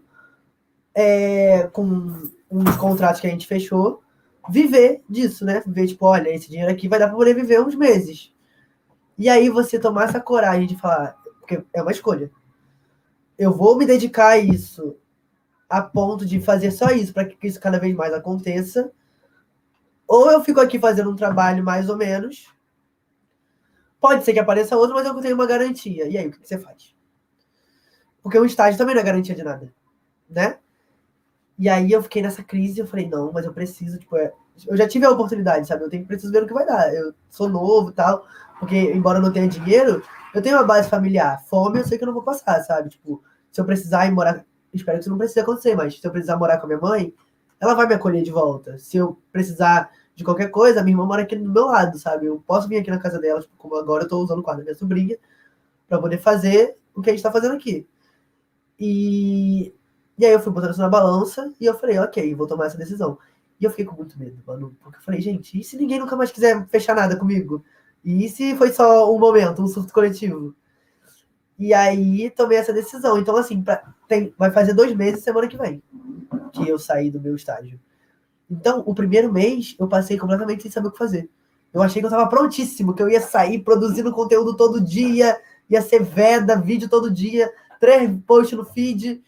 [0.94, 4.02] é, com uns contratos que a gente fechou,
[4.48, 5.62] viver disso, né?
[5.66, 8.32] Viver, tipo, olha, esse dinheiro aqui vai dar para poder viver uns meses.
[9.18, 12.30] E aí você tomar essa coragem de falar, porque é uma escolha.
[13.38, 14.96] Eu vou me dedicar a isso
[15.68, 18.90] a ponto de fazer só isso para que isso cada vez mais aconteça.
[20.06, 22.46] Ou eu fico aqui fazendo um trabalho mais ou menos.
[24.07, 26.09] Pode ser que apareça outro, mas eu tenho uma garantia.
[26.09, 26.95] E aí, o que você faz?
[28.23, 29.75] Porque o estágio também não é garantia de nada,
[30.31, 30.59] né?
[31.59, 34.33] E aí eu fiquei nessa crise, eu falei, não, mas eu preciso, tipo, é...
[34.69, 35.83] eu já tive a oportunidade, sabe?
[35.83, 36.95] Eu tenho que preciso ver o que vai dar.
[36.95, 38.25] Eu sou novo tal,
[38.61, 40.01] porque embora eu não tenha dinheiro,
[40.33, 41.42] eu tenho uma base familiar.
[41.45, 42.90] Fome eu sei que eu não vou passar, sabe?
[42.90, 46.12] Tipo, se eu precisar ir morar, espero que isso não precise acontecer, mas se eu
[46.12, 47.12] precisar morar com a minha mãe,
[47.59, 48.79] ela vai me acolher de volta.
[48.79, 52.26] Se eu precisar de qualquer coisa, a minha irmã mora aqui do meu lado, sabe?
[52.26, 54.59] Eu posso vir aqui na casa dela, tipo, como agora eu tô usando o quarto
[54.59, 55.18] da minha sobrinha,
[55.88, 57.87] para poder fazer o que a gente tá fazendo aqui.
[58.81, 59.74] E,
[60.18, 62.79] e aí eu fui botando isso na balança e eu falei, ok, vou tomar essa
[62.79, 63.18] decisão.
[63.61, 66.16] E eu fiquei com muito medo, mano, porque eu falei, gente, e se ninguém nunca
[66.16, 67.62] mais quiser fechar nada comigo?
[68.02, 70.55] E se foi só um momento, um surto coletivo?
[71.59, 73.18] E aí tomei essa decisão.
[73.18, 75.83] Então, assim, pra, tem, vai fazer dois meses semana que vem
[76.52, 77.79] que eu saí do meu estágio.
[78.50, 81.28] Então, o primeiro mês eu passei completamente sem saber o que fazer.
[81.72, 85.82] Eu achei que eu estava prontíssimo, que eu ia sair produzindo conteúdo todo dia, ia
[85.82, 89.22] ser veda, vídeo todo dia, três posts no feed.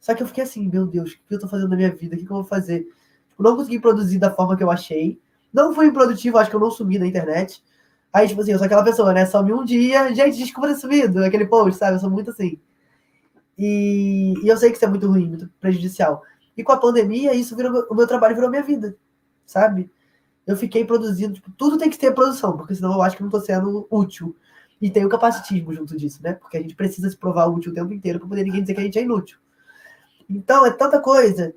[0.00, 2.14] Só que eu fiquei assim, meu Deus, o que eu tô fazendo na minha vida?
[2.14, 2.86] O que, eu vou fazer?
[3.28, 5.20] Tipo, não consegui produzir da forma que eu achei.
[5.52, 7.62] Não fui improdutivo, acho que eu não sumi na internet.
[8.12, 9.26] Aí, tipo assim, eu sou aquela pessoa, né?
[9.26, 11.96] Some um dia, gente, desculpa ter sumido, aquele post, sabe?
[11.96, 12.58] Eu sou muito assim.
[13.58, 16.22] E, e eu sei que isso é muito ruim, muito prejudicial.
[16.56, 18.96] E com a pandemia, isso virou, o meu trabalho virou minha vida,
[19.44, 19.90] sabe?
[20.46, 23.28] Eu fiquei produzindo, tipo, tudo tem que ter produção, porque senão eu acho que não
[23.28, 24.36] estou sendo útil.
[24.80, 26.34] E tem o capacitismo junto disso, né?
[26.34, 28.80] Porque a gente precisa se provar útil o tempo inteiro para poder ninguém dizer que
[28.80, 29.38] a gente é inútil.
[30.28, 31.54] Então, é tanta coisa,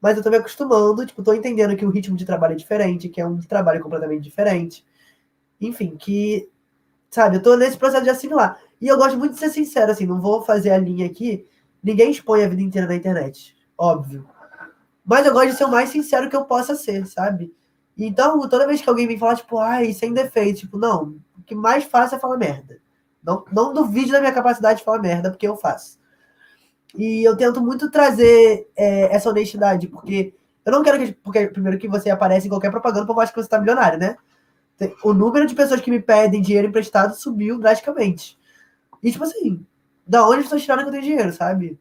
[0.00, 3.08] mas eu tô me acostumando, tipo, tô entendendo que o ritmo de trabalho é diferente,
[3.08, 4.84] que é um trabalho completamente diferente.
[5.60, 6.48] Enfim, que,
[7.10, 8.58] sabe, eu tô nesse processo de assimilar.
[8.80, 11.46] E eu gosto muito de ser sincero, assim, não vou fazer a linha aqui.
[11.82, 14.26] Ninguém expõe a vida inteira na internet, óbvio.
[15.04, 17.54] Mas eu gosto de ser o mais sincero que eu possa ser, sabe?
[17.96, 21.54] Então, toda vez que alguém vem falar, tipo, ai, sem defeito, tipo, não, o que
[21.54, 22.80] mais faço é falar merda.
[23.22, 25.98] Não, não duvide da minha capacidade de falar merda, porque eu faço.
[26.96, 30.34] E eu tento muito trazer é, essa honestidade, porque
[30.64, 31.12] eu não quero que.
[31.12, 34.16] Porque, primeiro, que você aparece em qualquer propaganda, por mais que você tá milionário, né?
[35.04, 38.38] O número de pessoas que me pedem dinheiro emprestado subiu drasticamente.
[39.02, 39.64] E, tipo assim,
[40.06, 41.78] da onde estou tirando que eu tenho dinheiro, sabe?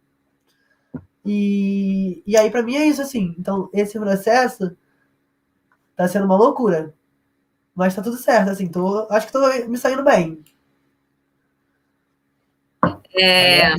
[1.26, 3.36] E, e aí, para mim, é isso, assim.
[3.38, 4.76] Então, esse processo
[5.96, 6.94] tá sendo uma loucura.
[7.76, 8.68] Mas tá tudo certo, assim.
[8.68, 10.44] Tô, acho que tô me saindo bem.
[13.18, 13.74] É,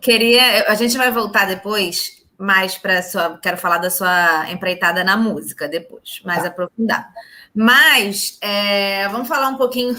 [0.00, 0.70] queria.
[0.70, 3.38] A gente vai voltar depois mais para sua.
[3.38, 6.48] Quero falar da sua empreitada na música depois, mais tá.
[6.48, 7.10] aprofundar.
[7.54, 9.96] Mas é, vamos falar um pouquinho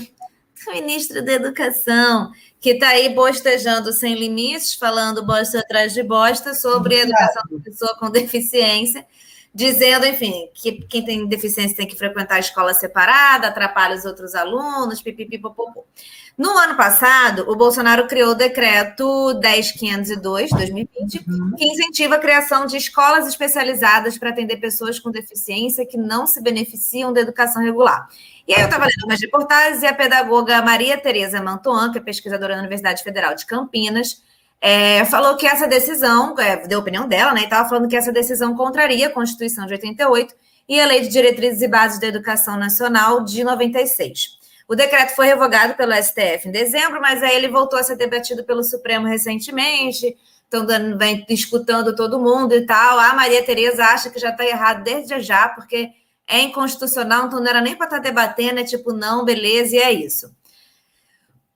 [0.67, 6.95] ministro da Educação que está aí bostejando sem limites, falando bosta atrás de bosta sobre
[6.95, 9.05] a educação da pessoa com deficiência,
[9.53, 14.35] dizendo, enfim, que quem tem deficiência tem que frequentar a escola separada, atrapalha os outros
[14.35, 15.85] alunos, pipipipopopô.
[16.38, 21.56] No ano passado, o Bolsonaro criou o decreto 10502, 2020, uhum.
[21.58, 26.39] que incentiva a criação de escolas especializadas para atender pessoas com deficiência que não se
[26.39, 28.08] beneficiam da educação regular.
[28.47, 32.02] E aí eu estava lendo umas reportagens e a pedagoga Maria Tereza Mantuan, que é
[32.02, 34.21] pesquisadora da Universidade Federal de Campinas,
[34.62, 37.41] é, falou que essa decisão, é, deu a opinião dela, né?
[37.41, 40.36] E estava falando que essa decisão contraria a Constituição de 88
[40.69, 44.37] e a Lei de Diretrizes e Bases da Educação Nacional de 96.
[44.67, 48.43] O decreto foi revogado pelo STF em dezembro, mas aí ele voltou a ser debatido
[48.43, 50.17] pelo Supremo recentemente.
[50.43, 52.99] Estão dando, vem escutando todo mundo e tal.
[52.99, 55.91] A Maria Tereza acha que já está errado desde já, porque
[56.27, 59.80] é inconstitucional, então não era nem para estar tá debatendo, é tipo, não, beleza, e
[59.80, 60.36] é isso.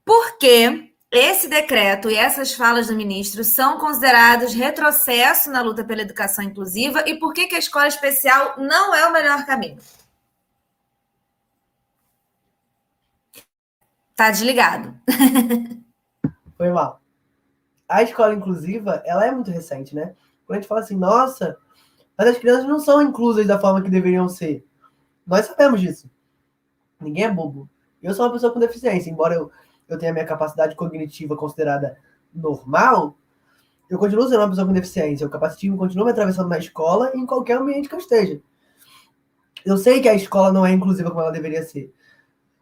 [0.06, 6.02] Por que esse decreto e essas falas do ministro são considerados retrocesso na luta pela
[6.02, 9.78] educação inclusiva e por que, que a escola especial não é o melhor caminho?
[14.22, 14.94] Tá desligado.
[16.56, 17.02] Foi mal.
[17.90, 20.14] A escola inclusiva, ela é muito recente, né?
[20.46, 21.58] Quando a gente fala assim, nossa,
[22.16, 24.64] mas as crianças não são inclusas da forma que deveriam ser.
[25.26, 26.08] Nós sabemos disso.
[27.00, 27.68] Ninguém é bobo.
[28.00, 29.50] Eu sou uma pessoa com deficiência, embora eu,
[29.90, 31.98] eu tenha minha capacidade cognitiva considerada
[32.32, 33.18] normal,
[33.90, 35.26] eu continuo sendo uma pessoa com deficiência.
[35.26, 38.40] O capacitismo continua me atravessando na escola e em qualquer ambiente que eu esteja.
[39.66, 41.92] Eu sei que a escola não é inclusiva como ela deveria ser.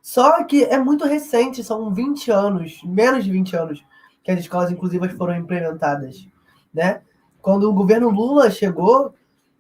[0.10, 3.86] Só que é muito recente, são 20 anos, menos de 20 anos,
[4.24, 6.28] que as escolas inclusivas foram implementadas,
[6.74, 7.04] né?
[7.43, 9.13] Quando o governo Lula chegou,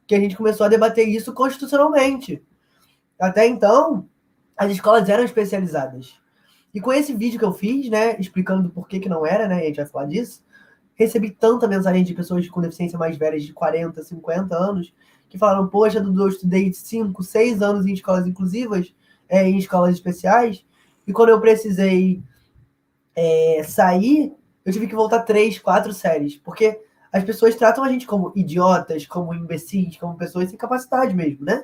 [0.07, 2.41] que a gente começou a debater isso constitucionalmente.
[3.21, 4.09] Até então,
[4.57, 6.19] as escolas eram especializadas.
[6.73, 9.59] E com esse vídeo que eu fiz, né, explicando por que, que não era, né,
[9.59, 10.43] a gente vai falar disso,
[10.95, 14.95] recebi tanta mensagem de pessoas com deficiência mais velhas, de 40, 50 anos,
[15.29, 18.91] que falaram, poxa, Dudu, eu estudei 5, 6 anos em escolas inclusivas,
[19.29, 20.65] é, em escolas especiais,
[21.07, 22.21] e quando eu precisei
[23.15, 24.33] é, sair,
[24.65, 26.79] eu tive que voltar três, quatro séries, porque
[27.11, 31.63] as pessoas tratam a gente como idiotas, como imbecis, como pessoas sem capacidade mesmo, né?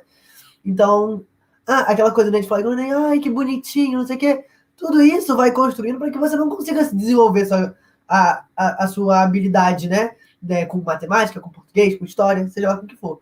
[0.64, 1.24] Então,
[1.66, 2.64] ah, aquela coisa de a gente fala,
[3.08, 4.44] ai, que bonitinho, não sei o quê.
[4.76, 7.76] Tudo isso vai construindo para que você não consiga desenvolver sua,
[8.08, 10.10] a, a, a sua habilidade, né?
[10.42, 10.66] né?
[10.66, 13.20] Com matemática, com português, com história, seja lá com o que for.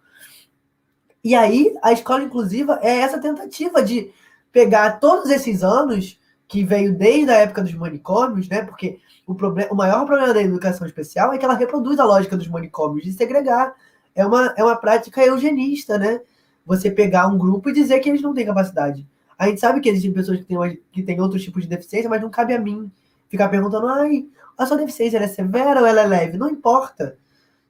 [1.23, 4.13] E aí, a escola inclusiva é essa tentativa de
[4.55, 8.63] pegar todos esses anos que veio desde a época dos manicômios, né?
[8.63, 12.37] Porque o, problema, o maior problema da educação especial é que ela reproduz a lógica
[12.37, 13.75] dos manicômios de segregar.
[14.15, 16.21] É uma, é uma prática eugenista, né?
[16.65, 19.05] Você pegar um grupo e dizer que eles não têm capacidade.
[19.37, 22.23] A gente sabe que existem pessoas que têm, que têm outros tipos de deficiência, mas
[22.23, 22.89] não cabe a mim
[23.29, 24.25] ficar perguntando, ai,
[24.57, 26.39] a sua deficiência é severa ou ela é leve?
[26.39, 27.19] Não importa.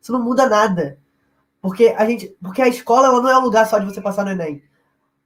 [0.03, 0.99] Isso não muda nada.
[1.63, 4.23] Porque a gente, porque a escola ela não é um lugar só de você passar
[4.23, 4.63] no Enem.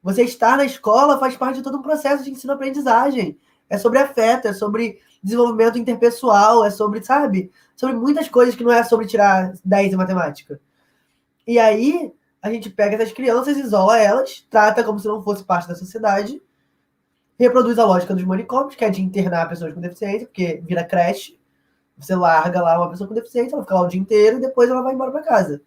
[0.03, 3.39] Você estar na escola faz parte de todo um processo de ensino-aprendizagem.
[3.69, 7.51] É sobre afeto, é sobre desenvolvimento interpessoal, é sobre, sabe?
[7.77, 10.61] Sobre muitas coisas que não é sobre tirar 10 em matemática.
[11.47, 15.69] E aí, a gente pega essas crianças, isola elas, trata como se não fosse parte
[15.69, 16.41] da sociedade,
[17.39, 21.39] reproduz a lógica dos manicômios, que é de internar pessoas com deficiência, porque vira creche.
[21.97, 24.71] Você larga lá uma pessoa com deficiência, ela fica lá o dia inteiro e depois
[24.71, 25.63] ela vai embora para casa.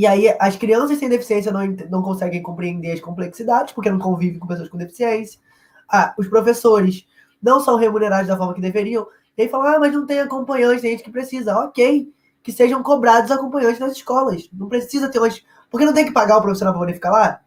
[0.00, 1.60] E aí as crianças sem deficiência não,
[1.90, 5.38] não conseguem compreender as complexidades, porque não convivem com pessoas com deficiência.
[5.86, 7.06] Ah, os professores
[7.42, 9.06] não são remunerados da forma que deveriam.
[9.36, 11.54] E aí falam, ah, mas não tem acompanhante, tem gente que precisa.
[11.66, 12.10] Ok,
[12.42, 14.48] que sejam cobrados acompanhantes nas escolas.
[14.54, 15.44] Não precisa ter umas...
[15.70, 17.40] Porque não tem que pagar o profissional para poder ficar lá?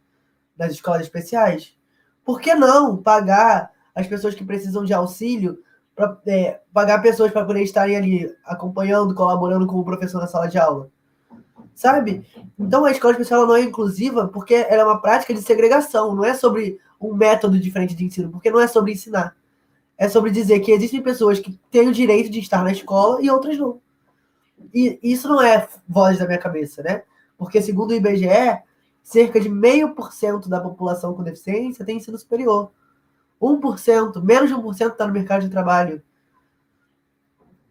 [0.55, 1.75] Nas escolas especiais?
[2.23, 5.57] Por que não pagar as pessoas que precisam de auxílio,
[5.95, 10.47] pra, é, pagar pessoas para poder estarem ali acompanhando, colaborando com o professor na sala
[10.47, 10.92] de aula?
[11.75, 12.25] Sabe?
[12.57, 16.23] Então a escola especial não é inclusiva porque ela é uma prática de segregação, não
[16.23, 19.35] é sobre um método diferente de ensino, porque não é sobre ensinar.
[19.97, 23.29] É sobre dizer que existem pessoas que têm o direito de estar na escola e
[23.29, 23.79] outras não.
[24.73, 27.03] E isso não é voz da minha cabeça, né?
[27.37, 28.61] Porque segundo o IBGE,
[29.03, 32.71] cerca de meio por cento da população com deficiência tem ensino superior.
[33.41, 36.01] 1%, menos de 1% está no mercado de trabalho.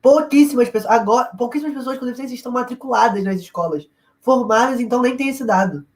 [0.02, 3.88] Pouquíssimas pessoas, agora, pouquíssimas pessoas com deficiência estão matriculadas nas escolas.
[4.20, 5.86] Formadas, então, nem tem esse dado.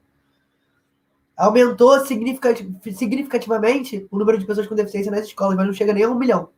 [1.36, 6.08] Aumentou significativamente o número de pessoas com deficiência nas escolas, mas não chega nem a
[6.08, 6.50] um milhão.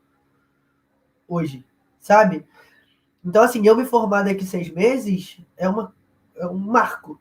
[1.27, 1.65] Hoje,
[1.99, 2.47] sabe?
[3.25, 5.95] Então, assim, eu me formar daqui seis meses é, uma,
[6.37, 7.19] é um marco,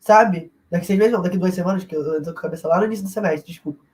[0.00, 0.50] sabe?
[0.70, 2.86] Daqui seis meses, não, daqui duas semanas, que eu tô com a cabeça lá no
[2.86, 3.84] início do semestre, desculpa.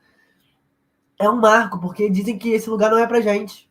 [1.18, 3.67] É um marco, porque dizem que esse lugar não é pra gente.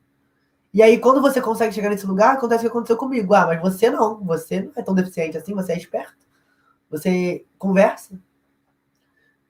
[0.78, 3.34] E aí, quando você consegue chegar nesse lugar, acontece o que aconteceu comigo.
[3.34, 4.24] Ah, mas você não.
[4.26, 6.14] Você não é tão deficiente assim, você é esperto.
[6.92, 8.22] Você conversa.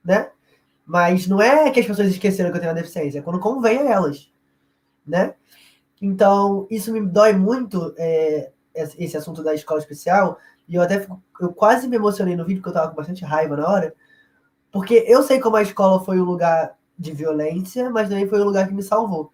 [0.02, 0.30] Né?
[0.86, 3.76] Mas não é que as pessoas esqueceram que eu tenho uma deficiência, é quando convém
[3.76, 4.32] a elas.
[5.06, 5.34] Né?
[6.00, 10.38] Então, isso me dói muito, é, esse assunto da escola especial.
[10.66, 11.06] E eu até
[11.42, 13.94] eu quase me emocionei no vídeo, porque eu tava com bastante raiva na hora.
[14.72, 18.44] Porque eu sei como a escola foi um lugar de violência, mas também foi um
[18.44, 19.30] lugar que me salvou.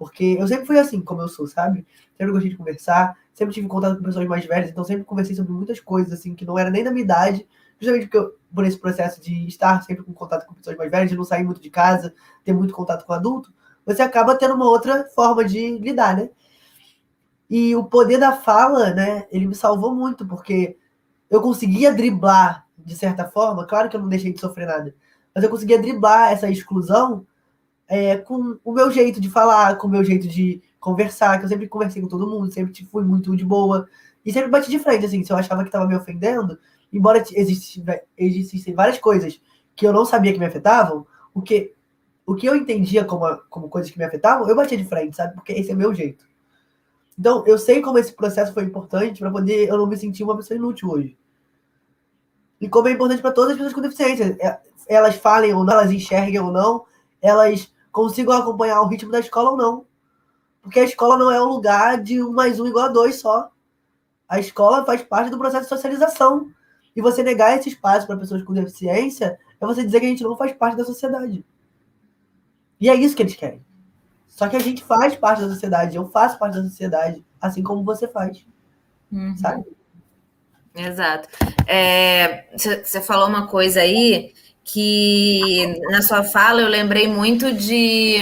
[0.00, 1.86] Porque eu sempre fui assim, como eu sou, sabe?
[2.16, 5.52] Sempre gostei de conversar, sempre tive contato com pessoas mais velhas, então sempre conversei sobre
[5.52, 7.46] muitas coisas, assim, que não era nem da minha idade,
[7.78, 11.10] justamente porque eu, por esse processo de estar sempre com contato com pessoas mais velhas,
[11.10, 13.52] de não sair muito de casa, ter muito contato com adulto,
[13.84, 16.30] você acaba tendo uma outra forma de lidar, né?
[17.50, 20.78] E o poder da fala, né, ele me salvou muito, porque
[21.28, 24.94] eu conseguia driblar, de certa forma, claro que eu não deixei de sofrer nada,
[25.34, 27.26] mas eu conseguia driblar essa exclusão
[27.90, 31.48] é, com o meu jeito de falar, com o meu jeito de conversar, que eu
[31.48, 33.88] sempre conversei com todo mundo, sempre fui muito de boa.
[34.24, 36.56] E sempre bati de frente, assim, se eu achava que estava me ofendendo,
[36.92, 37.20] embora
[38.16, 39.40] existissem várias coisas
[39.74, 41.74] que eu não sabia que me afetavam, o que,
[42.24, 45.34] o que eu entendia como, como coisas que me afetavam, eu batia de frente, sabe?
[45.34, 46.24] Porque esse é meu jeito.
[47.18, 50.36] Então, eu sei como esse processo foi importante para poder eu não me sentir uma
[50.36, 51.18] pessoa inútil hoje.
[52.60, 54.36] E como é importante para todas as pessoas com deficiência.
[54.40, 56.84] É, elas falem ou não, elas enxerguem ou não,
[57.20, 59.86] elas consigam acompanhar o ritmo da escola ou não.
[60.62, 63.50] Porque a escola não é um lugar de um mais um igual a dois só.
[64.28, 66.50] A escola faz parte do processo de socialização.
[66.94, 70.22] E você negar esse espaço para pessoas com deficiência é você dizer que a gente
[70.22, 71.44] não faz parte da sociedade.
[72.80, 73.64] E é isso que eles querem.
[74.28, 75.96] Só que a gente faz parte da sociedade.
[75.96, 78.46] Eu faço parte da sociedade, assim como você faz.
[79.12, 79.36] Uhum.
[79.36, 79.64] Sabe?
[80.74, 81.28] Exato.
[82.56, 84.32] Você é, falou uma coisa aí
[84.64, 88.18] que na sua fala eu lembrei muito de,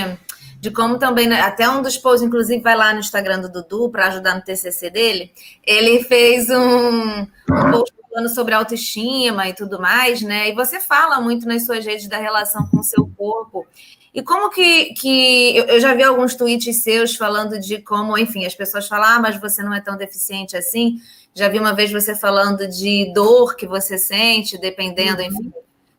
[0.61, 3.91] de como também, né, até um dos posts, inclusive, vai lá no Instagram do Dudu
[3.91, 5.33] para ajudar no TCC dele.
[5.67, 10.49] Ele fez um, um post falando sobre autoestima e tudo mais, né?
[10.49, 13.67] E você fala muito nas suas redes da relação com o seu corpo.
[14.13, 18.55] E como que, que eu já vi alguns tweets seus falando de como, enfim, as
[18.55, 20.97] pessoas falam, ah, mas você não é tão deficiente assim.
[21.35, 25.29] Já vi uma vez você falando de dor que você sente, dependendo, uhum.
[25.29, 25.53] enfim,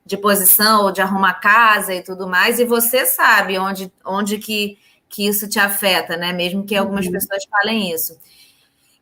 [0.09, 4.75] de posição ou de arrumar casa e tudo mais, e você sabe onde, onde que,
[5.07, 6.33] que isso te afeta, né?
[6.33, 7.11] Mesmo que algumas uhum.
[7.11, 8.17] pessoas falem isso.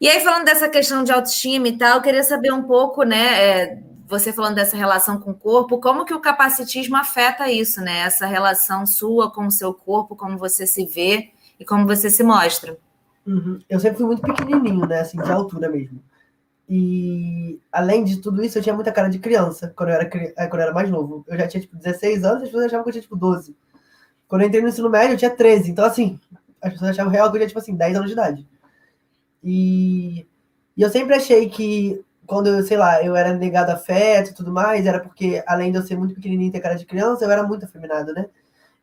[0.02, 3.42] E aí, falando dessa questão de autoestima e tal, eu queria saber um pouco, né,
[3.42, 8.00] é, você falando dessa relação com o corpo, como que o capacitismo afeta isso, né?
[8.00, 12.22] Essa relação sua com o seu corpo, como você se vê e como você se
[12.22, 12.78] mostra.
[13.26, 13.60] Uhum.
[13.70, 15.00] Eu sempre fui muito pequenininho, né?
[15.00, 16.02] Assim, de altura mesmo.
[16.70, 20.56] E além de tudo isso, eu tinha muita cara de criança quando eu era, quando
[20.56, 21.24] eu era mais novo.
[21.28, 23.56] Eu já tinha, tipo, 16 anos, as pessoas achavam que eu tinha, tipo, 12.
[24.28, 25.72] Quando eu entrei no ensino médio, eu tinha 13.
[25.72, 26.20] Então, assim,
[26.62, 28.48] as pessoas achavam real que eu tinha, tipo assim, 10 anos de idade.
[29.44, 30.28] E,
[30.76, 34.52] e eu sempre achei que quando eu, sei lá, eu era negado afeto e tudo
[34.52, 37.32] mais, era porque, além de eu ser muito pequenininho e ter cara de criança, eu
[37.32, 38.28] era muito afeminado, né?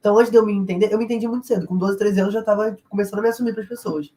[0.00, 1.66] Então, antes de eu me entender, eu me entendi muito cedo.
[1.66, 4.12] Com 12, 13 anos, eu já tava começando a me assumir para as pessoas.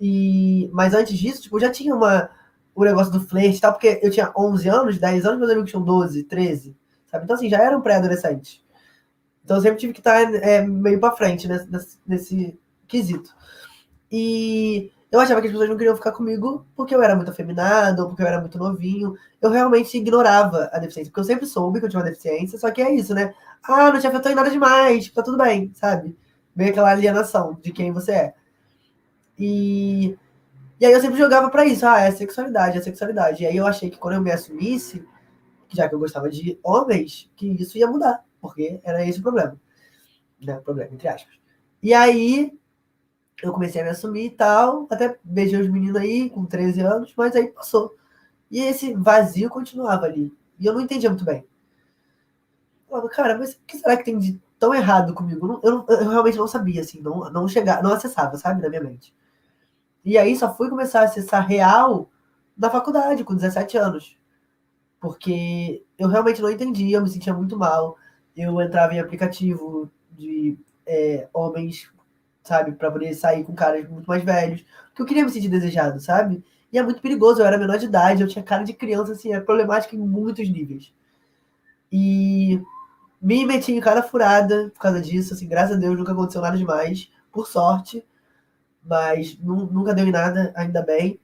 [0.00, 2.30] E, mas antes disso, tipo, eu já tinha uma,
[2.82, 5.70] o negócio do flerte e tal, porque eu tinha 11 anos, 10 anos, meus amigos
[5.70, 6.76] tinham 12, 13,
[7.06, 7.24] sabe?
[7.24, 8.62] Então, assim, já eram pré-adolescentes.
[9.44, 13.34] Então, eu sempre tive que estar é, meio para frente nesse, nesse, nesse quesito.
[14.12, 18.02] E eu achava que as pessoas não queriam ficar comigo porque eu era muito afeminado,
[18.02, 19.14] ou porque eu era muito novinho.
[19.40, 22.70] Eu realmente ignorava a deficiência, porque eu sempre soube que eu tinha uma deficiência, só
[22.70, 23.34] que é isso, né?
[23.62, 26.16] Ah, não te afetou em nada demais, tá tudo bem, sabe?
[26.54, 28.34] Vem aquela alienação de quem você é.
[29.38, 30.16] E,
[30.80, 33.42] e aí eu sempre jogava para isso, ah, é sexualidade, é sexualidade.
[33.42, 35.04] E aí eu achei que quando eu me assumisse,
[35.68, 39.60] já que eu gostava de homens, que isso ia mudar, porque era esse o problema.
[40.40, 40.56] Né?
[40.56, 41.34] O problema, entre aspas.
[41.82, 42.56] E aí
[43.42, 47.14] eu comecei a me assumir e tal, até beijei os meninos aí com 13 anos,
[47.16, 47.96] mas aí passou.
[48.50, 50.32] E esse vazio continuava ali.
[50.58, 51.44] E eu não entendia muito bem.
[52.84, 55.60] Eu falava, cara, mas o que será que tem de tão errado comigo?
[55.62, 58.82] Eu, eu, eu realmente não sabia, assim, não, não chegava, não acessava, sabe, na minha
[58.82, 59.14] mente.
[60.04, 62.10] E aí só fui começar a acessar real
[62.56, 64.16] na faculdade, com 17 anos.
[65.00, 67.96] Porque eu realmente não entendia, eu me sentia muito mal.
[68.36, 71.90] Eu entrava em aplicativo de é, homens
[72.48, 72.72] sabe?
[72.72, 74.64] Pra poder sair com caras muito mais velhos.
[74.88, 76.42] Porque eu queria me sentir desejado, sabe?
[76.72, 79.32] E é muito perigoso, eu era menor de idade, eu tinha cara de criança, assim,
[79.32, 80.92] é problemático em muitos níveis.
[81.92, 82.60] E
[83.20, 86.56] me meti em cada furada por causa disso, assim, graças a Deus nunca aconteceu nada
[86.56, 88.04] demais, por sorte,
[88.88, 91.20] mas nunca deu em nada, ainda bem.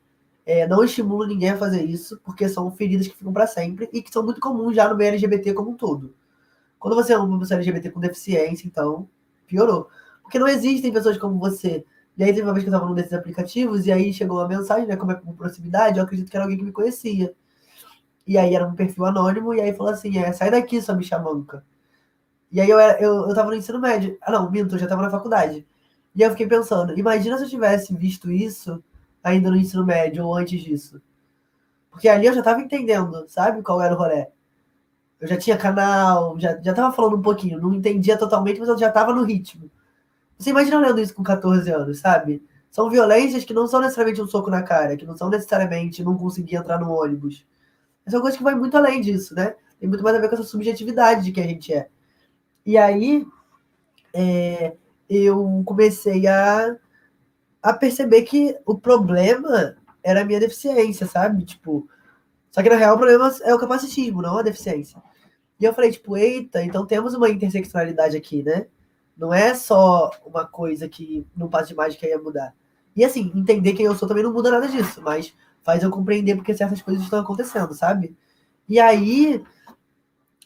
[0.46, 4.02] É, não estimulo ninguém a fazer isso, porque são feridas que ficam para sempre e
[4.02, 6.14] que são muito comuns já no meio LGBT como um todo.
[6.78, 9.08] Quando você é uma pessoa LGBT com deficiência, então,
[9.46, 9.88] piorou.
[10.22, 11.84] Porque não existem pessoas como você.
[12.16, 14.46] E aí teve uma vez que eu estava num desses aplicativos, e aí chegou uma
[14.46, 14.96] mensagem, né?
[14.96, 17.34] Como é por proximidade, eu acredito que era alguém que me conhecia.
[18.26, 21.18] E aí era um perfil anônimo, e aí falou assim: é, sai daqui, sua bicha
[21.18, 21.64] manca.
[22.52, 24.16] E aí eu, era, eu, eu tava no ensino médio.
[24.22, 25.66] Ah, não, minto, eu já tava na faculdade.
[26.14, 28.82] E eu fiquei pensando, imagina se eu tivesse visto isso
[29.22, 31.00] ainda no ensino médio ou antes disso.
[31.90, 34.26] Porque ali eu já tava entendendo, sabe, qual era o rolê.
[35.20, 38.78] Eu já tinha canal, já, já tava falando um pouquinho, não entendia totalmente, mas eu
[38.78, 39.70] já tava no ritmo.
[40.38, 42.42] Você imagina lendo isso com 14 anos, sabe?
[42.70, 46.16] São violências que não são necessariamente um soco na cara, que não são necessariamente não
[46.16, 47.46] conseguir entrar no ônibus.
[48.04, 49.54] Essa é uma coisa que vai muito além disso, né?
[49.78, 51.88] Tem muito mais a ver com essa subjetividade de quem a gente é.
[52.66, 53.26] E aí,
[54.12, 54.74] é,
[55.08, 56.76] eu comecei a,
[57.62, 61.44] a perceber que o problema era a minha deficiência, sabe?
[61.44, 61.88] Tipo,
[62.50, 65.02] só que na real o problema é o capacitismo, não a deficiência.
[65.58, 68.66] E eu falei, tipo, eita, então temos uma interseccionalidade aqui, né?
[69.16, 72.54] Não é só uma coisa que no passo de mágica ia mudar.
[72.96, 76.36] E assim, entender quem eu sou também não muda nada disso, mas faz eu compreender
[76.36, 78.16] porque certas coisas estão acontecendo, sabe?
[78.68, 79.42] E aí,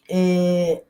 [0.09, 0.83] é,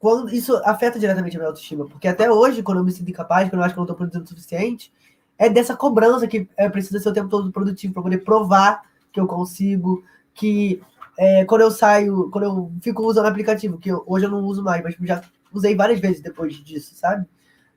[0.00, 3.50] quando isso afeta diretamente a minha autoestima, porque até hoje, quando eu me sinto incapaz,
[3.50, 4.90] quando eu acho que eu não estou produzindo o suficiente,
[5.38, 8.82] é dessa cobrança que é preciso ser o tempo todo produtivo para poder provar
[9.12, 10.80] que eu consigo, que
[11.18, 14.62] é, quando eu saio, quando eu fico usando aplicativo, que eu, hoje eu não uso
[14.62, 15.20] mais, mas já
[15.52, 17.26] usei várias vezes depois disso, sabe?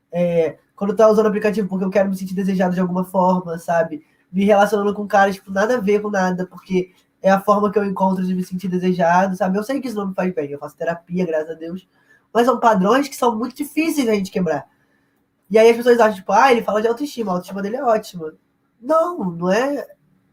[0.10, 3.58] É, quando eu tava usando aplicativo porque eu quero me sentir desejado de alguma forma,
[3.60, 4.06] sabe?
[4.32, 7.78] Me relacionando com caras, tipo, nada a ver com nada, porque é a forma que
[7.78, 9.58] eu encontro de me sentir desejado, sabe?
[9.58, 11.86] Eu sei que isso não me faz bem, eu faço terapia, graças a Deus,
[12.34, 14.68] mas são padrões que são muito difíceis da gente quebrar.
[15.50, 17.84] E aí as pessoas acham, tipo, ah, ele fala de autoestima, a autoestima dele é
[17.84, 18.34] ótima.
[18.82, 19.86] Não, não é.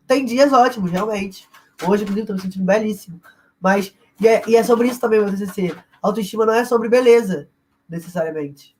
[0.07, 1.46] Tem dias ótimos, realmente.
[1.86, 3.20] Hoje, inclusive, tô me sentindo belíssimo.
[3.61, 5.76] Mas, e é, e é sobre isso também, meu TCC.
[6.01, 7.48] Autoestima não é sobre beleza,
[7.88, 8.74] necessariamente.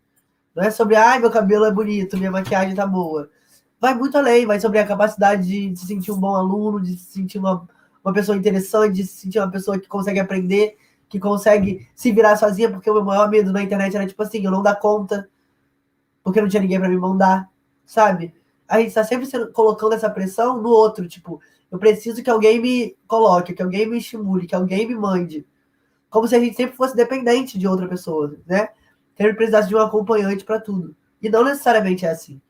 [0.55, 3.31] Não é sobre, ai, meu cabelo é bonito, minha maquiagem tá boa.
[3.79, 7.13] Vai muito além, vai sobre a capacidade de se sentir um bom aluno, de se
[7.13, 7.69] sentir uma,
[8.05, 10.77] uma pessoa interessante, de se sentir uma pessoa que consegue aprender,
[11.11, 14.43] que consegue se virar sozinha, porque o meu maior medo na internet era tipo assim,
[14.43, 15.29] eu não dar conta,
[16.25, 17.51] porque não tinha ninguém para me mandar,
[17.85, 18.33] sabe?
[18.67, 21.39] A gente tá sempre colocando essa pressão no outro, tipo,
[21.71, 25.45] eu preciso que alguém me coloque, que alguém me estimule, que alguém me mande
[26.11, 28.71] como se a gente sempre fosse dependente de outra pessoa, né?
[29.17, 30.95] Sempre precisasse de um acompanhante para tudo.
[31.23, 32.41] E não necessariamente é assim.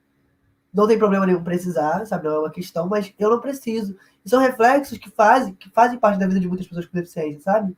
[0.72, 2.24] não tem problema nenhum precisar, sabe?
[2.24, 3.96] Não é uma questão, mas eu não preciso.
[4.24, 7.40] E são reflexos que fazem, que fazem parte da vida de muitas pessoas com deficiência,
[7.40, 7.76] sabe?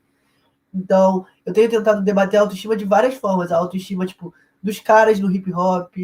[0.75, 3.53] Então, eu tenho tentado debater a autoestima de várias formas.
[3.53, 5.95] A autoestima, tipo, dos caras no hip hop,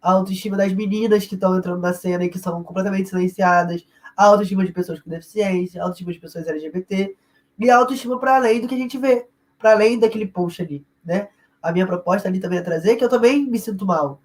[0.00, 3.84] a autoestima das meninas que estão entrando na cena e que são completamente silenciadas,
[4.16, 7.16] a autoestima de pessoas com deficiência, a autoestima de pessoas LGBT,
[7.58, 10.84] e a autoestima para além do que a gente vê, para além daquele post ali,
[11.04, 11.28] né?
[11.60, 14.20] A minha proposta ali também é trazer que eu também me sinto mal.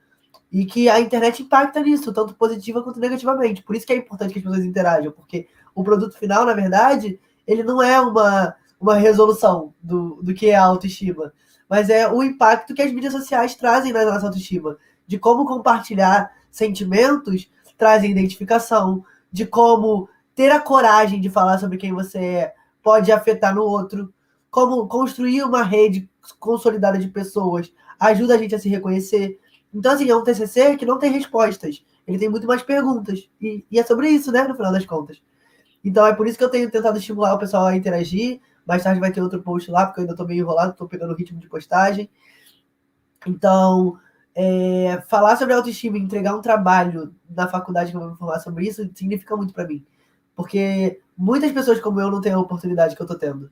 [0.51, 3.63] E que a internet impacta nisso, tanto positiva quanto negativamente.
[3.63, 7.19] Por isso que é importante que as pessoas interajam, porque o produto final, na verdade,
[7.47, 11.34] ele não é uma, uma resolução do, do que é a autoestima,
[11.69, 14.77] mas é o impacto que as mídias sociais trazem na nossa autoestima,
[15.07, 21.93] de como compartilhar sentimentos trazem identificação, de como ter a coragem de falar sobre quem
[21.93, 24.13] você é pode afetar no outro,
[24.51, 26.09] como construir uma rede
[26.39, 29.39] consolidada de pessoas ajuda a gente a se reconhecer.
[29.73, 31.84] Então, assim, é um TCC que não tem respostas.
[32.05, 33.29] Ele tem muito mais perguntas.
[33.41, 35.21] E, e, é sobre isso, né, no final das contas.
[35.84, 38.41] Então, é por isso que eu tenho tentado estimular o pessoal a interagir.
[38.66, 41.14] Mais tarde vai ter outro post lá, porque eu ainda estou meio enrolado, estou pegando
[41.14, 42.09] o ritmo de postagem.
[43.26, 43.97] Então,
[44.36, 48.89] é, falar sobre autoestima entregar um trabalho na faculdade que eu vou falar sobre isso
[48.95, 49.86] significa muito para mim.
[50.36, 53.51] Porque muitas pessoas como eu não têm a oportunidade que eu estou tendo.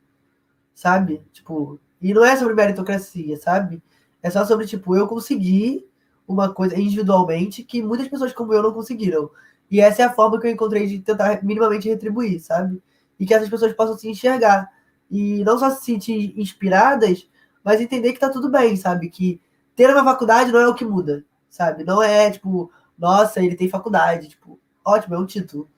[0.74, 1.22] Sabe?
[1.32, 3.82] Tipo, e não é sobre meritocracia, sabe?
[4.24, 5.88] É só sobre, tipo, eu conseguir
[6.28, 9.30] uma coisa individualmente que muitas pessoas como eu não conseguiram.
[9.70, 12.82] E essa é a forma que eu encontrei de tentar minimamente retribuir, sabe?
[13.20, 14.70] E que essas pessoas possam se enxergar.
[15.12, 17.28] E não só se sentir inspiradas,
[17.64, 19.10] mas entender que tá tudo bem, sabe?
[19.10, 19.42] Que
[19.76, 21.84] ter uma faculdade não é o que muda, sabe?
[21.84, 24.30] Não é, tipo, nossa, ele tem faculdade.
[24.30, 25.70] Tipo, ótimo, é um título,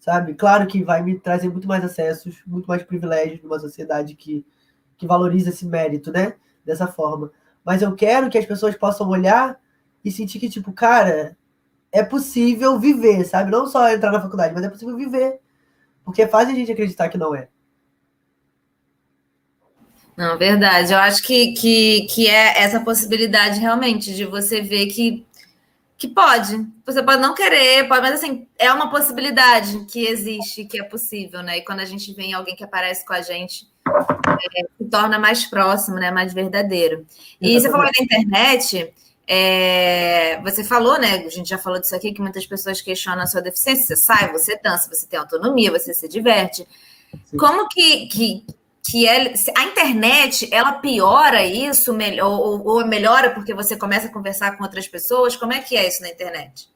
[0.00, 0.34] sabe?
[0.34, 4.44] Claro que vai me trazer muito mais acessos, muito mais privilégios numa sociedade que
[5.02, 6.34] que valoriza esse mérito, né?
[6.64, 7.32] Dessa forma.
[7.64, 9.58] Mas eu quero que as pessoas possam olhar
[10.04, 11.36] e sentir que, tipo, cara,
[11.90, 13.50] é possível viver, sabe?
[13.50, 15.40] Não só entrar na faculdade, mas é possível viver.
[16.04, 17.48] Porque faz a gente acreditar que não é.
[20.22, 20.92] Não, verdade.
[20.92, 25.26] Eu acho que, que, que é essa possibilidade realmente de você ver que,
[25.98, 26.64] que pode.
[26.86, 31.42] Você pode não querer, pode, mas assim, é uma possibilidade que existe, que é possível,
[31.42, 31.58] né?
[31.58, 33.66] E quando a gente vê alguém que aparece com a gente
[34.54, 37.04] é, se torna mais próximo, né, mais verdadeiro.
[37.40, 38.94] E você falou da internet,
[39.26, 41.24] é, você falou, né?
[41.26, 43.96] A gente já falou disso aqui, que muitas pessoas questionam a sua deficiência.
[43.96, 46.64] Você sai, você dança, você tem autonomia, você se diverte.
[47.24, 47.36] Sim.
[47.36, 48.46] Como que, que,
[48.84, 54.56] que é, a internet ela piora isso, ou, ou melhora porque você começa a conversar
[54.56, 55.36] com outras pessoas?
[55.36, 56.68] Como é que é isso na internet?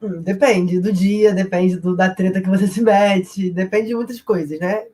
[0.00, 4.20] Hum, depende do dia, depende do, da treta que você se mete, depende de muitas
[4.20, 4.86] coisas, né?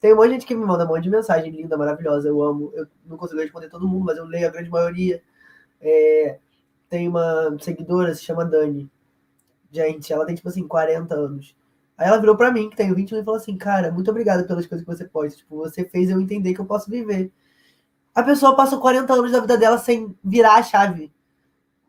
[0.00, 2.28] Tem um monte de gente que me manda um monte de mensagem linda, maravilhosa.
[2.28, 2.70] Eu amo.
[2.74, 5.20] Eu não consigo responder todo mundo, mas eu leio a grande maioria.
[5.80, 6.38] É,
[6.88, 8.88] tem uma seguidora, se chama Dani.
[9.70, 11.54] Gente, ela tem, tipo assim, 40 anos.
[11.98, 14.66] Aí ela virou pra mim, que tenho 21, e falou assim: Cara, muito obrigado pelas
[14.66, 15.36] coisas que você pode.
[15.36, 17.32] Tipo, você fez eu entender que eu posso viver.
[18.14, 21.12] A pessoa passou 40 anos da vida dela sem virar a chave.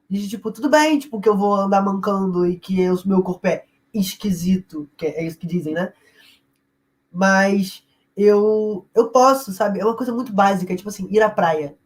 [0.09, 3.45] E, tipo, tudo bem, tipo, que eu vou andar mancando e que o meu corpo
[3.47, 5.93] é esquisito, que é isso que dizem, né?
[7.11, 7.83] Mas
[8.17, 9.79] eu, eu posso, sabe?
[9.79, 11.77] É uma coisa muito básica, tipo assim, ir à praia.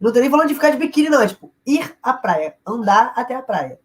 [0.00, 1.20] Não tô nem falando de ficar de biquíni, não.
[1.20, 2.56] É tipo, ir à praia.
[2.66, 3.78] Andar até a praia.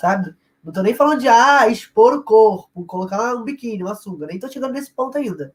[0.00, 0.34] Sabe?
[0.64, 4.26] Não tô nem falando de, ah, expor o corpo, colocar um biquíni, uma sunga.
[4.26, 5.54] Nem tô chegando nesse ponto ainda.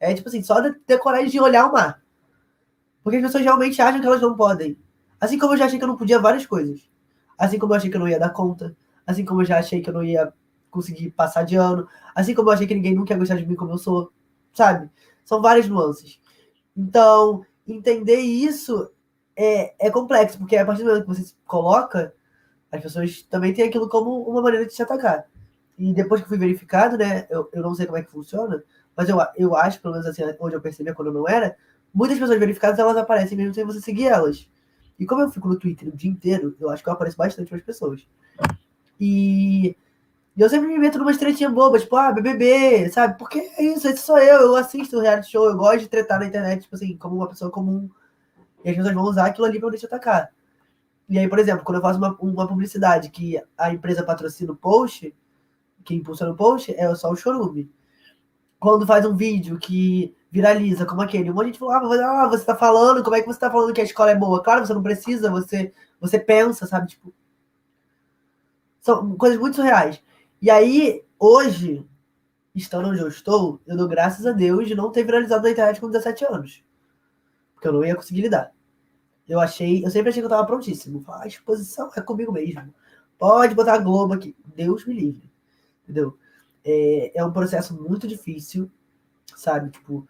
[0.00, 2.02] É tipo assim, só ter coragem de olhar o mar.
[3.04, 4.76] Porque as pessoas realmente acham que elas não podem.
[5.20, 6.90] Assim como eu já achei que eu não podia várias coisas.
[7.38, 8.76] Assim como eu achei que eu não ia dar conta.
[9.06, 10.32] Assim como eu já achei que eu não ia
[10.70, 11.86] conseguir passar de ano.
[12.12, 14.12] Assim como eu achei que ninguém nunca ia gostar de mim como eu sou.
[14.52, 14.90] Sabe?
[15.24, 16.20] São várias nuances.
[16.76, 18.90] Então, entender isso
[19.36, 22.12] é, é complexo, porque a partir do momento que você se coloca,
[22.70, 25.26] as pessoas também têm aquilo como uma maneira de se atacar.
[25.78, 28.62] E depois que fui verificado, né, eu, eu não sei como é que funciona,
[28.96, 31.56] mas eu, eu acho, pelo menos assim, onde eu percebi quando eu não era,
[31.94, 34.50] muitas pessoas verificadas, elas aparecem mesmo sem você seguir elas.
[34.98, 37.48] E como eu fico no Twitter o dia inteiro, eu acho que eu apareço bastante
[37.48, 38.06] para as pessoas.
[39.00, 39.76] E
[40.38, 43.18] e eu sempre me meto numa tretinha boba, tipo, ah, BBB, sabe?
[43.18, 46.26] Porque é isso, esse sou eu, eu assisto reality show, eu gosto de tretar na
[46.26, 47.90] internet, tipo assim, como uma pessoa comum.
[48.64, 50.30] E as pessoas vão usar aquilo ali pra eu deixar atacar.
[51.08, 54.56] E aí, por exemplo, quando eu faço uma, uma publicidade que a empresa patrocina o
[54.56, 55.14] post,
[55.84, 57.70] que impulsiona o post, é só o chorume.
[58.60, 62.28] Quando faz um vídeo que viraliza, como aquele, um monte de gente fala, ah, ah,
[62.28, 64.42] você tá falando, como é que você tá falando que a escola é boa?
[64.42, 66.88] Claro, você não precisa, você, você pensa, sabe?
[66.88, 67.14] Tipo,
[68.80, 70.02] são coisas muito surreais.
[70.42, 71.86] E aí, hoje,
[72.54, 75.80] estando onde eu estou, eu dou graças a Deus de não ter viralizado na internet
[75.80, 76.64] com 17 anos.
[77.54, 78.52] Porque eu não ia conseguir lidar.
[79.28, 81.04] Eu achei, eu sempre achei que eu estava prontíssimo.
[81.08, 82.72] a exposição é comigo mesmo.
[83.18, 84.34] Pode botar a Globo aqui.
[84.56, 85.30] Deus me livre.
[85.84, 86.16] Entendeu?
[86.64, 88.70] É, é um processo muito difícil,
[89.36, 89.70] sabe?
[89.70, 90.08] Tipo,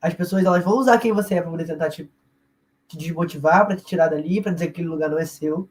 [0.00, 2.10] as pessoas elas vão usar quem você é para poder tentar te,
[2.86, 5.68] te desmotivar, para te tirar dali, para dizer que aquele lugar não é seu.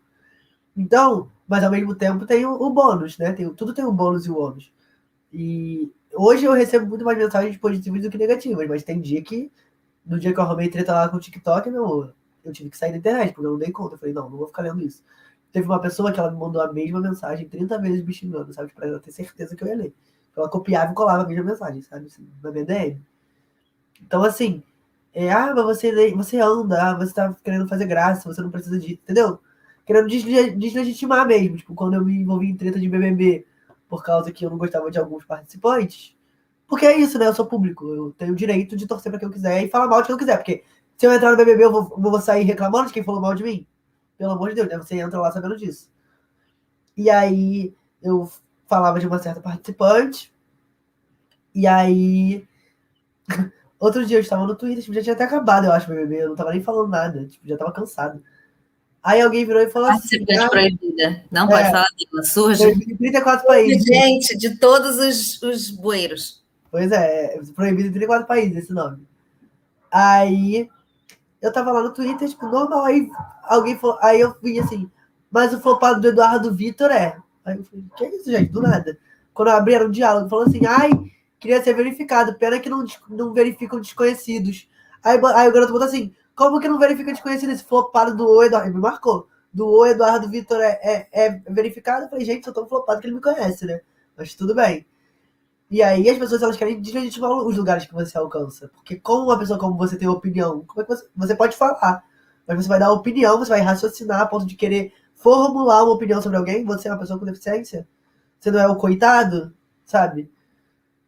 [0.76, 3.34] Então, mas ao mesmo tempo tem o, o bônus, né?
[3.34, 4.72] Tem, tudo tem o bônus e o ônus.
[5.32, 9.52] E hoje eu recebo muito mais mensagens positivas do que negativas, mas tem dia que,
[10.06, 12.14] no dia que eu arrumei treta lá com o TikTok, meu,
[12.44, 13.96] eu tive que sair da internet, porque eu não dei conta.
[13.96, 15.04] Eu falei, não, não vou ficar lendo isso.
[15.52, 18.72] Teve uma pessoa que ela me mandou a mesma mensagem 30 vezes me xingando, sabe?
[18.74, 19.94] Pra ela ter certeza que eu ia ler.
[20.36, 22.06] Ela copiava e colava a mesma mensagem, sabe?
[22.06, 23.02] Assim, na minha DM.
[24.02, 24.64] Então, assim,
[25.14, 28.80] é, ah, mas você, você anda, ah, você tá querendo fazer graça, você não precisa
[28.80, 28.94] de.
[28.94, 29.40] Entendeu?
[29.86, 31.58] Querendo deslegitimar mesmo.
[31.58, 33.46] Tipo, quando eu me envolvi em treta de BBB
[33.88, 36.16] por causa que eu não gostava de alguns participantes.
[36.68, 37.28] Porque é isso, né?
[37.28, 37.88] Eu sou público.
[37.88, 40.14] Eu tenho o direito de torcer para quem eu quiser e falar mal de quem
[40.14, 40.38] eu quiser.
[40.38, 40.64] Porque
[41.00, 43.41] se eu entrar no BBB, eu vou, vou sair reclamando de quem falou mal de
[43.41, 43.66] mim.
[44.18, 44.76] Pelo amor de Deus, né?
[44.76, 45.89] Você entra lá sabendo disso.
[46.95, 47.74] E aí
[48.04, 48.30] eu
[48.68, 50.34] falava de uma certa participante.
[51.56, 52.45] E aí.
[53.80, 56.24] Outro dia eu estava no Twitter, tipo, já tinha até acabado, eu acho, o BBB.
[56.24, 58.22] Eu não tava nem falando nada, tipo, já tava cansado.
[59.02, 60.26] Aí alguém virou e falou assim.
[60.26, 61.24] Participante ah, proibida.
[61.32, 62.62] Não pode é, falar dela, surge.
[62.62, 63.84] Proibido em 34 países.
[63.86, 66.43] Gente, de todos os, os bueiros.
[66.70, 69.08] Pois é, é, proibido em 34 países esse nome.
[69.89, 70.70] Aí
[71.42, 73.10] eu tava lá no Twitter, tipo, normal, aí
[73.44, 74.90] alguém falou, aí eu vi assim,
[75.32, 77.18] mas o flopado do Eduardo Vitor é.
[77.46, 78.52] Aí eu falei, que é isso, gente?
[78.52, 78.98] Do nada.
[79.34, 80.92] Quando eu abri era um diálogo, falou assim, ai,
[81.40, 84.68] queria ser verificado, pena que não, não verificam desconhecidos.
[85.04, 87.52] Aí, aí o garoto botou assim, como que não verifica desconhecido?
[87.52, 89.28] Esse flopado do O Eduardo, me marcou.
[89.52, 92.06] Do O Eduardo Vitor é, é, é, verificado?
[92.06, 93.82] Eu falei, gente, eu tô flopado que ele me conhece, né?
[94.18, 94.86] Mas tudo bem.
[95.70, 98.70] E aí as pessoas elas querem deslegitimar os lugares que você alcança.
[98.70, 102.04] Porque como uma pessoa como você tem opinião, como é que você, você pode falar,
[102.48, 106.22] mas você vai dar opinião, você vai raciocinar a ponto de querer formular uma opinião
[106.22, 107.88] sobre alguém, você é uma pessoa com deficiência?
[108.40, 109.54] Você não é o coitado,
[109.86, 110.32] sabe?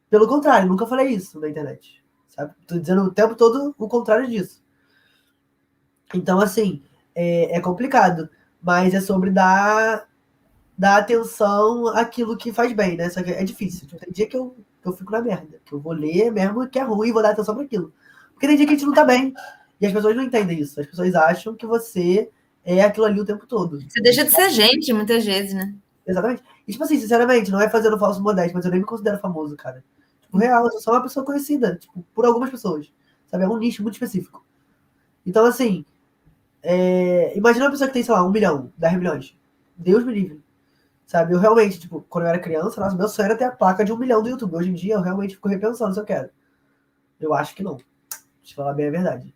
[0.09, 2.03] Pelo contrário, nunca falei isso na internet.
[2.27, 2.53] Sabe?
[2.67, 4.61] Tô dizendo o tempo todo o contrário disso.
[6.13, 6.83] Então, assim,
[7.15, 8.29] é, é complicado.
[8.61, 10.07] Mas é sobre dar
[10.81, 13.07] dar atenção àquilo que faz bem, né?
[13.07, 13.87] Só que é difícil.
[13.87, 16.79] Tem dia que eu, que eu fico na merda, que eu vou ler mesmo que
[16.79, 17.93] é ruim e vou dar atenção para aquilo.
[18.33, 19.31] Porque tem dia que a gente não tá bem.
[19.79, 20.81] E as pessoas não entendem isso.
[20.81, 22.31] As pessoas acham que você
[22.65, 23.79] é aquilo ali o tempo todo.
[23.79, 25.71] Você deixa de ser gente muitas vezes, né?
[26.03, 26.41] Exatamente.
[26.67, 29.55] E, tipo assim, sinceramente, não é fazendo falso modesto, mas eu nem me considero famoso,
[29.55, 29.83] cara.
[30.23, 32.91] Tipo, real, eu sou só uma pessoa conhecida, tipo, por algumas pessoas.
[33.27, 33.43] Sabe?
[33.43, 34.43] É um nicho muito específico.
[35.23, 35.85] Então, assim,
[36.63, 37.37] é...
[37.37, 39.37] imagina uma pessoa que tem, sei lá, um milhão, dez milhões.
[39.77, 40.41] Deus me livre.
[41.11, 43.83] Sabe, eu realmente, tipo, quando eu era criança, nossa, meu sonho era ter a placa
[43.83, 44.55] de um milhão do YouTube.
[44.55, 46.29] Hoje em dia, eu realmente fico repensando se eu quero.
[47.19, 47.75] Eu acho que não.
[47.75, 49.33] Deixa eu falar bem a verdade.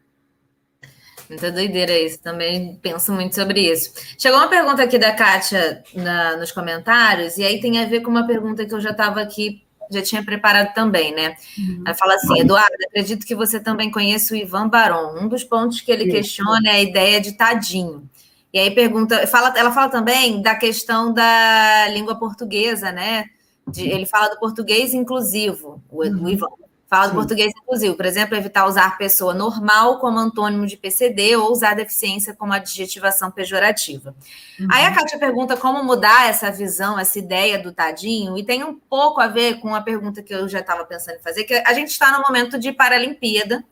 [1.29, 3.91] Muita doideira isso, também penso muito sobre isso.
[4.17, 8.09] Chegou uma pergunta aqui da Kátia na, nos comentários, e aí tem a ver com
[8.09, 9.61] uma pergunta que eu já estava aqui,
[9.91, 11.35] já tinha preparado também, né?
[11.57, 11.83] Uhum.
[11.85, 15.19] Ela fala assim: Eduardo, acredito que você também conheça o Ivan Baron.
[15.19, 18.09] Um dos pontos que ele questiona é a ideia de tadinho.
[18.55, 23.25] E aí pergunta, fala, ela fala também da questão da língua portuguesa, né?
[23.67, 26.23] De, ele fala do português inclusivo, o, uhum.
[26.23, 26.47] o Ivan.
[26.87, 27.15] Fala do Sim.
[27.15, 32.33] português inclusivo, por exemplo, evitar usar pessoa normal como antônimo de PCD ou usar deficiência
[32.33, 34.15] como adjetivação pejorativa.
[34.57, 34.67] Uhum.
[34.71, 38.75] Aí a Kátia pergunta como mudar essa visão, essa ideia do tadinho, e tem um
[38.75, 41.73] pouco a ver com a pergunta que eu já estava pensando em fazer, que a
[41.73, 43.65] gente está no momento de Paralimpíada,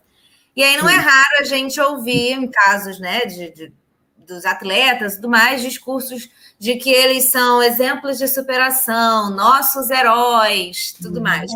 [0.53, 0.99] e aí não é Sim.
[0.99, 3.73] é raro a gente ouvir em casos né, de, de
[4.27, 10.93] dos atletas e tudo mais, discursos de que eles são exemplos de superação, nossos heróis,
[11.01, 11.23] tudo uhum.
[11.23, 11.51] mais.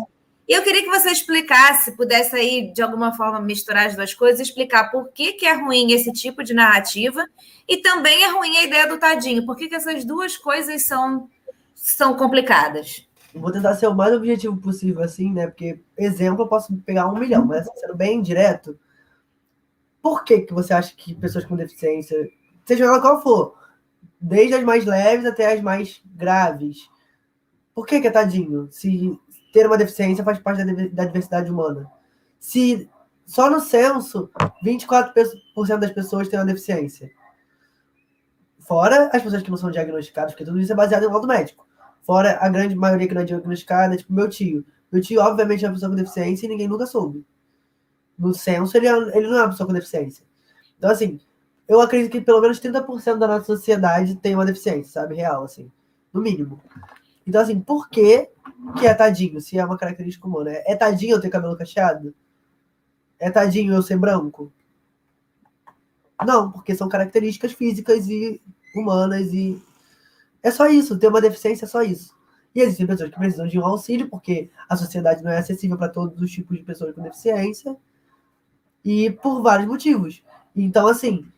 [0.48, 4.40] E eu queria que você explicasse, pudesse aí de alguma forma misturar as duas coisas,
[4.40, 7.22] explicar por que, que é ruim esse tipo de narrativa
[7.68, 11.28] e também é ruim a ideia do tadinho, por que, que essas duas coisas são,
[11.74, 13.06] são complicadas.
[13.34, 15.46] Vou tentar ser o mais objetivo possível, assim, né?
[15.46, 18.78] Porque, exemplo, eu posso pegar um milhão, mas sendo bem direto,
[20.00, 22.16] por que, que você acha que pessoas com deficiência
[22.68, 23.54] seja ela qual for,
[24.20, 26.90] desde as mais leves até as mais graves.
[27.74, 28.68] Por que, que é tadinho?
[28.70, 29.18] Se
[29.54, 31.90] ter uma deficiência faz parte da, diversidade humana.
[32.38, 32.90] Se
[33.24, 34.30] só no censo
[34.62, 37.10] 24% das pessoas têm uma deficiência.
[38.58, 41.66] Fora as pessoas que não são diagnosticadas, porque tudo isso é baseado em laudo médico.
[42.02, 44.64] Fora a grande maioria que não é diagnosticada, tipo meu tio.
[44.92, 47.24] Meu tio, obviamente, é uma pessoa com deficiência e ninguém nunca soube.
[48.18, 50.24] No censo, ele, é, ele não é uma pessoa com deficiência.
[50.76, 51.18] Então, assim,
[51.68, 55.14] eu acredito que pelo menos 30% da nossa sociedade tem uma deficiência, sabe?
[55.14, 55.70] Real, assim.
[56.12, 56.60] No mínimo.
[57.26, 58.30] Então, assim, por que,
[58.78, 60.50] que é tadinho, se é uma característica humana?
[60.50, 62.14] É tadinho eu ter cabelo cacheado?
[63.18, 64.50] É tadinho eu ser branco?
[66.26, 68.40] Não, porque são características físicas e
[68.74, 69.62] humanas e
[70.42, 72.16] É só isso, ter uma deficiência é só isso.
[72.54, 75.88] E existem pessoas que precisam de um auxílio, porque a sociedade não é acessível para
[75.88, 77.76] todos os tipos de pessoas com deficiência,
[78.84, 80.22] e por vários motivos.
[80.56, 81.30] Então, assim,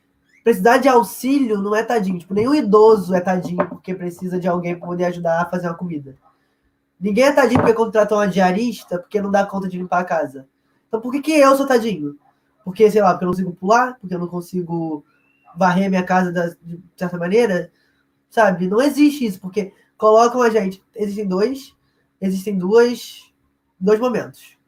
[0.51, 2.19] precisar de auxílio não é tadinho.
[2.19, 5.77] Tipo, nenhum idoso é tadinho porque precisa de alguém para poder ajudar a fazer uma
[5.77, 6.17] comida.
[6.99, 10.49] Ninguém é tadinho porque contratou uma diarista porque não dá conta de limpar a casa.
[10.89, 12.19] Então, por que, que eu sou tadinho?
[12.65, 15.05] Porque, sei lá, porque eu não consigo pular, porque eu não consigo
[15.57, 17.71] varrer minha casa da, de certa maneira,
[18.29, 18.69] sabe?
[18.69, 20.83] Não existe isso, porque colocam a gente.
[20.95, 21.77] Existem dois,
[22.21, 23.33] existem duas,
[23.79, 24.59] dois momentos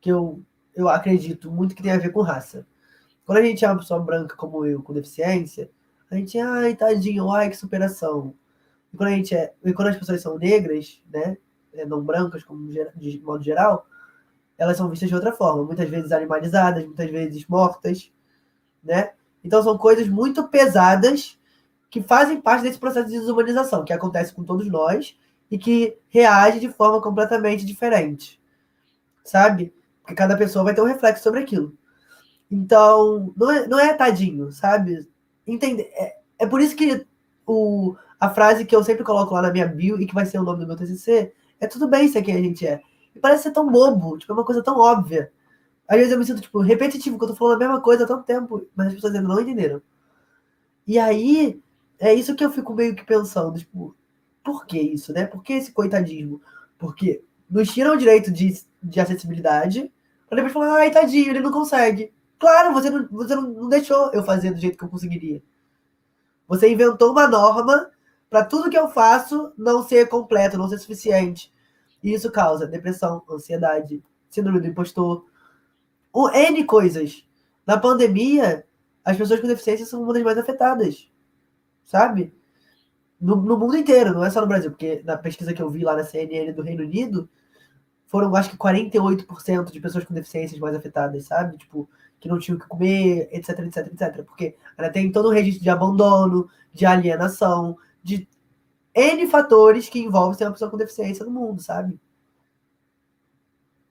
[0.00, 0.40] que eu,
[0.74, 2.66] eu acredito muito que tem a ver com raça.
[3.32, 5.70] Quando a gente é uma pessoa branca como eu, com deficiência,
[6.10, 8.34] a gente, ai, tadinho, ai, que superação.
[8.92, 11.38] E quando, a gente é, e quando as pessoas são negras, né,
[11.72, 13.86] é, não brancas, como de modo geral,
[14.58, 18.12] elas são vistas de outra forma, muitas vezes animalizadas, muitas vezes mortas,
[18.84, 19.12] né?
[19.42, 21.40] Então são coisas muito pesadas
[21.88, 25.18] que fazem parte desse processo de desumanização que acontece com todos nós
[25.50, 28.38] e que reage de forma completamente diferente,
[29.24, 29.72] sabe?
[30.02, 31.74] Porque cada pessoa vai ter um reflexo sobre aquilo.
[32.52, 35.08] Então, não é, não é tadinho, sabe?
[35.46, 35.84] Entende?
[35.94, 37.06] É, é por isso que
[37.46, 40.38] o, a frase que eu sempre coloco lá na minha bio e que vai ser
[40.38, 42.82] o nome do meu TCC é tudo bem ser quem a gente é.
[43.16, 45.32] E parece ser tão bobo, tipo, é uma coisa tão óbvia.
[45.88, 48.06] Às vezes eu me sinto, tipo, repetitivo, que eu tô falando a mesma coisa há
[48.06, 49.80] tanto tempo, mas as pessoas ainda não entenderam.
[50.86, 51.58] E aí,
[51.98, 53.96] é isso que eu fico meio que pensando, tipo,
[54.44, 55.24] por que isso, né?
[55.24, 56.42] Por que esse coitadismo?
[56.76, 59.90] Porque nos tiram o direito de, de acessibilidade,
[60.28, 62.12] pra depois falar, ai, tadinho, ele não consegue.
[62.42, 65.40] Claro, você não, você não deixou eu fazer do jeito que eu conseguiria.
[66.48, 67.88] Você inventou uma norma
[68.28, 71.52] para tudo que eu faço não ser completo, não ser suficiente.
[72.02, 75.24] E isso causa depressão, ansiedade, síndrome do impostor,
[76.12, 77.24] o N coisas.
[77.64, 78.66] Na pandemia,
[79.04, 81.08] as pessoas com deficiência são uma das mais afetadas,
[81.84, 82.34] sabe?
[83.20, 85.84] No, no, mundo inteiro, não é só no Brasil, porque na pesquisa que eu vi
[85.84, 87.30] lá na CNN do Reino Unido,
[88.08, 91.56] foram acho que 48% de pessoas com deficiências mais afetadas, sabe?
[91.56, 91.88] Tipo,
[92.22, 94.24] que não tinham o que comer, etc, etc, etc.
[94.24, 98.28] Porque ela tem todo um registro de abandono, de alienação, de
[98.94, 101.98] N fatores que envolvem ser uma pessoa com deficiência no mundo, sabe?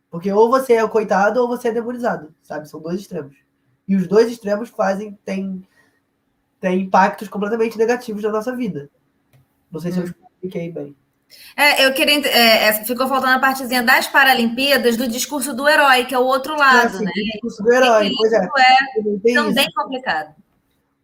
[0.09, 2.69] Porque ou você é o coitado ou você é demonizado, sabe?
[2.69, 3.35] São dois extremos.
[3.85, 5.67] E os dois extremos fazem, tem,
[6.57, 8.89] tem impactos completamente negativos na nossa vida.
[9.69, 10.13] Não sei se eu hum.
[10.35, 10.95] expliquei bem.
[11.55, 12.25] É, eu queria.
[12.27, 16.23] É, é, ficou faltando a partezinha das Paralimpíadas do discurso do herói, que é o
[16.23, 17.11] outro lado, é né?
[17.11, 18.37] O discurso do herói, pois é.
[18.37, 19.75] é também isso.
[19.75, 20.35] complicado.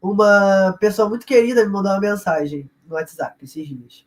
[0.01, 4.05] Uma pessoa muito querida me mandou uma mensagem no WhatsApp esses dias.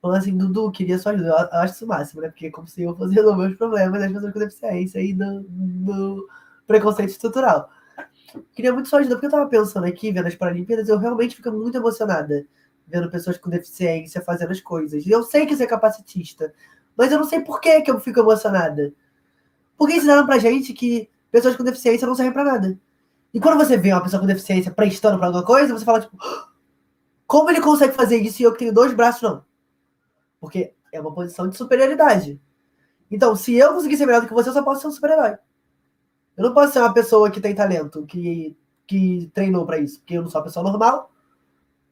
[0.00, 1.28] Falando assim, Dudu, queria sua ajuda.
[1.28, 2.28] Eu acho isso o máximo, né?
[2.28, 5.44] Porque é como se eu fosse resolver os problemas das pessoas com deficiência e do,
[5.48, 6.28] do
[6.66, 7.68] preconceito estrutural.
[8.54, 11.50] Queria muito sua ajuda, porque eu tava pensando aqui, vendo as Paralimpíadas, eu realmente fico
[11.50, 12.46] muito emocionada
[12.88, 15.06] vendo pessoas com deficiência fazendo as coisas.
[15.06, 16.52] E eu sei que isso é capacitista,
[16.96, 18.92] mas eu não sei por que, que eu fico emocionada.
[19.76, 22.78] Porque ensinaram pra gente que pessoas com deficiência não servem pra nada.
[23.32, 26.16] E quando você vê uma pessoa com deficiência prestando pra alguma coisa, você fala, tipo,
[26.20, 26.48] ah,
[27.26, 29.44] como ele consegue fazer isso e eu que tenho dois braços, não?
[30.40, 32.40] Porque é uma posição de superioridade.
[33.10, 35.36] Então, se eu conseguir ser melhor do que você, eu só posso ser um super-herói.
[36.36, 40.14] Eu não posso ser uma pessoa que tem talento, que, que treinou para isso, porque
[40.14, 41.10] eu não sou uma pessoa normal,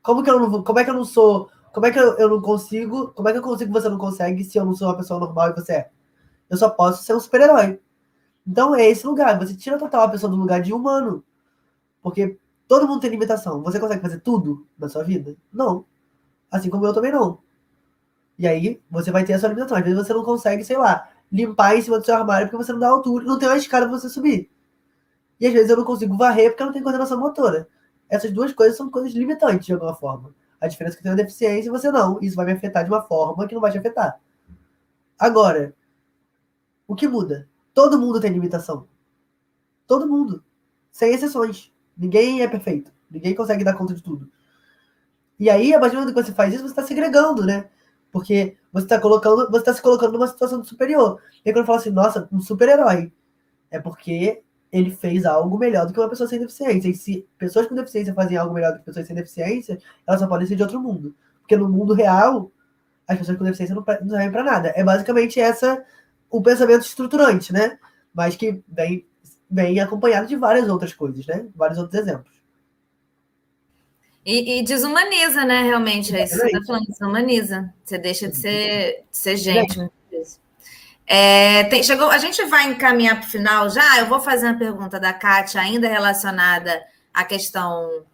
[0.06, 2.28] como que eu não como é que eu não sou, como é que eu, eu
[2.28, 4.96] não consigo, como é que eu consigo você não consegue se eu não sou uma
[4.96, 5.90] pessoa normal e você é?
[6.48, 7.80] Eu só posso ser um super-herói.
[8.46, 11.24] Então é esse lugar, você tira total a pessoa do lugar de humano.
[12.00, 12.38] Porque
[12.68, 13.60] todo mundo tem limitação.
[13.64, 15.36] Você consegue fazer tudo na sua vida?
[15.52, 15.84] Não.
[16.52, 17.40] Assim como eu também não.
[18.38, 19.76] E aí você vai ter a sua limitação.
[19.76, 22.72] Às vezes você não consegue, sei lá, limpar em cima do seu armário porque você
[22.72, 24.48] não dá altura, não tem uma escada para você subir.
[25.40, 27.68] E às vezes eu não consigo varrer porque eu não tenho coordenação motora.
[28.08, 30.34] Essas duas coisas são coisas limitantes de alguma forma.
[30.60, 32.18] A diferença é que eu tenho deficiência e você não.
[32.20, 34.20] Isso vai me afetar de uma forma que não vai te afetar.
[35.18, 35.74] Agora,
[36.86, 37.48] o que muda?
[37.74, 38.86] Todo mundo tem limitação.
[39.86, 40.44] Todo mundo.
[40.90, 41.72] Sem exceções.
[41.96, 42.92] Ninguém é perfeito.
[43.10, 44.30] Ninguém consegue dar conta de tudo.
[45.38, 47.68] E aí, a partir do que você faz isso, você está segregando, né?
[48.10, 51.20] Porque você está colocando, você está se colocando numa situação de superior.
[51.44, 53.12] E aí, quando fala assim, nossa, um super-herói,
[53.70, 54.42] é porque
[54.72, 56.88] ele fez algo melhor do que uma pessoa sem deficiência.
[56.88, 60.26] E se pessoas com deficiência fazem algo melhor do que pessoas sem deficiência, elas só
[60.26, 61.14] podem ser de outro mundo.
[61.40, 62.50] Porque no mundo real,
[63.06, 64.72] as pessoas com deficiência não, não servem para nada.
[64.76, 65.84] É basicamente essa
[66.30, 67.78] o pensamento estruturante, né?
[68.12, 69.06] Mas que vem,
[69.50, 71.46] vem acompanhado de várias outras coisas, né?
[71.54, 72.34] Vários outros exemplos.
[74.24, 75.62] E, e desumaniza, né?
[75.62, 77.72] Realmente, é isso que você está falando, desumaniza.
[77.84, 79.80] Você deixa de ser, de ser gente.
[79.80, 79.95] É.
[81.06, 83.98] É, tem, chegou, a gente vai encaminhar para o final já.
[84.00, 86.82] Eu vou fazer uma pergunta da Kátia, ainda relacionada
[87.14, 88.04] à questão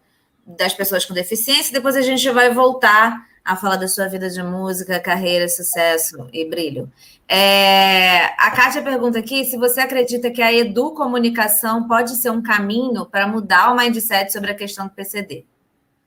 [0.46, 4.42] das pessoas com deficiência, depois a gente vai voltar a falar da sua vida de
[4.42, 6.90] música, carreira, sucesso e brilho.
[7.28, 13.06] É, a Kátia pergunta aqui se você acredita que a educomunicação pode ser um caminho
[13.06, 15.44] para mudar o mindset sobre a questão do PCD.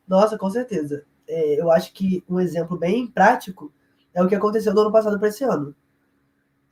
[0.08, 1.04] Nossa, com certeza.
[1.28, 3.72] É, eu acho que um exemplo bem prático
[4.14, 5.76] é o que aconteceu no ano passado para esse ano.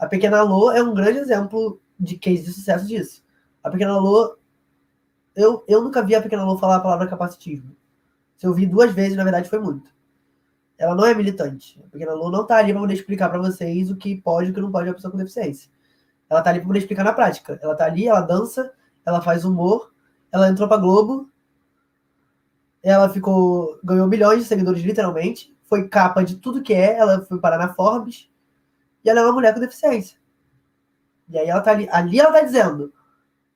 [0.03, 3.23] A Pequena Lô é um grande exemplo de case de sucesso disso.
[3.63, 4.37] A Pequena Lô,
[5.33, 7.73] eu, eu nunca vi a Pequena Lô falar a palavra capacitismo.
[8.35, 9.89] Se eu vi duas vezes, na verdade, foi muito.
[10.77, 11.81] Ela não é militante.
[11.85, 14.51] A Pequena Lô não está ali para poder explicar para vocês o que pode e
[14.51, 15.71] o que não pode uma pessoa com deficiência.
[16.29, 17.57] Ela está ali para poder explicar na prática.
[17.63, 18.73] Ela está ali, ela dança,
[19.05, 19.93] ela faz humor,
[20.33, 21.29] ela entrou para Globo,
[22.81, 27.39] ela ficou ganhou milhões de seguidores literalmente, foi capa de tudo que é, ela foi
[27.39, 28.32] parar na Forbes
[29.03, 30.17] e ela é uma mulher com deficiência.
[31.29, 32.93] E aí ela tá ali, ali ela tá dizendo,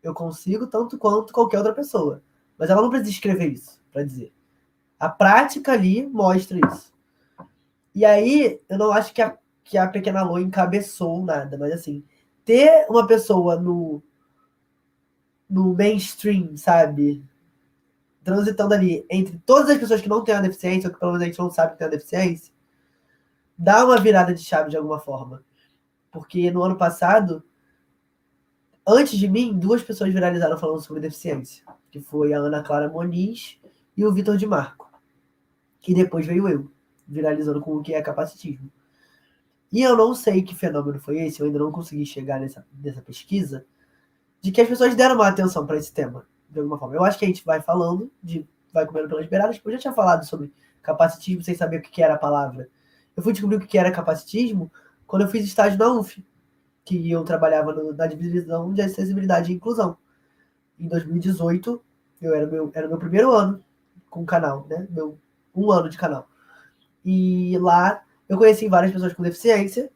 [0.01, 2.23] eu consigo tanto quanto qualquer outra pessoa,
[2.57, 4.33] mas ela não precisa escrever isso para dizer.
[4.99, 6.91] A prática ali mostra isso.
[7.93, 12.03] E aí, eu não acho que a, que a Pequena Lô encabeçou nada, mas assim,
[12.45, 14.01] ter uma pessoa no,
[15.49, 17.23] no mainstream, sabe?
[18.23, 21.23] Transitando ali entre todas as pessoas que não têm a deficiência, ou que pelo menos
[21.23, 22.53] a gente não sabe que tem a deficiência,
[23.57, 25.43] dá uma virada de chave de alguma forma.
[26.11, 27.43] Porque no ano passado,
[28.85, 31.63] antes de mim, duas pessoas viralizaram falando sobre deficiência.
[31.89, 33.59] Que foi a Ana Clara Moniz
[33.95, 34.91] e o Vitor de Marco.
[35.87, 36.71] E depois veio eu
[37.07, 38.69] viralizando com o que é capacitismo.
[39.71, 43.01] E eu não sei que fenômeno foi esse, eu ainda não consegui chegar nessa, nessa
[43.01, 43.65] pesquisa,
[44.41, 46.95] de que as pessoas deram uma atenção para esse tema, de alguma forma.
[46.95, 49.93] Eu acho que a gente vai falando, de, vai comendo pelas beiradas, eu já tinha
[49.93, 52.69] falado sobre capacitismo sem saber o que era a palavra.
[53.17, 54.71] Eu fui descobrir o que era capacitismo
[55.07, 56.23] quando eu fiz estágio na UF,
[56.85, 59.97] que eu trabalhava no, na divisão de acessibilidade e inclusão.
[60.79, 61.83] Em 2018,
[62.21, 63.63] eu era meu, era meu primeiro ano
[64.07, 64.87] com o canal, né?
[64.91, 65.19] Meu
[65.55, 66.29] um ano de canal.
[67.03, 69.89] E lá eu conheci várias pessoas com deficiência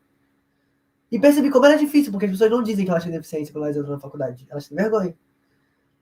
[1.11, 3.65] e percebi como era difícil, porque as pessoas não dizem que elas têm deficiência quando
[3.65, 4.47] elas entram na faculdade.
[4.49, 5.15] Elas têm vergonha.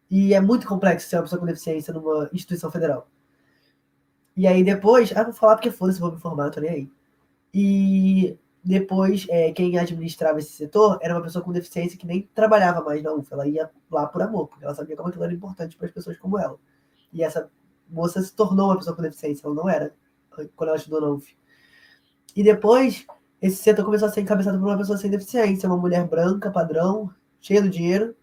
[0.10, 3.10] E é muito complexo ser uma pessoa com deficiência numa instituição federal.
[4.38, 6.92] E aí depois, ah, vou falar porque foda-se, vou me informar, tô nem aí.
[7.54, 12.82] E depois, é, quem administrava esse setor era uma pessoa com deficiência que nem trabalhava
[12.82, 13.36] mais na UFA.
[13.36, 16.18] Ela ia lá por amor, porque ela sabia como aquilo era importante para as pessoas
[16.18, 16.58] como ela.
[17.12, 17.50] E essa
[17.90, 19.94] moça se tornou uma pessoa com deficiência, ela não era
[20.56, 21.36] quando ela estudou na UF.
[22.36, 23.06] E depois,
[23.42, 27.14] esse setor começou a ser encabeçado por uma pessoa sem deficiência, uma mulher branca, padrão,
[27.42, 28.16] cheia do dinheiro.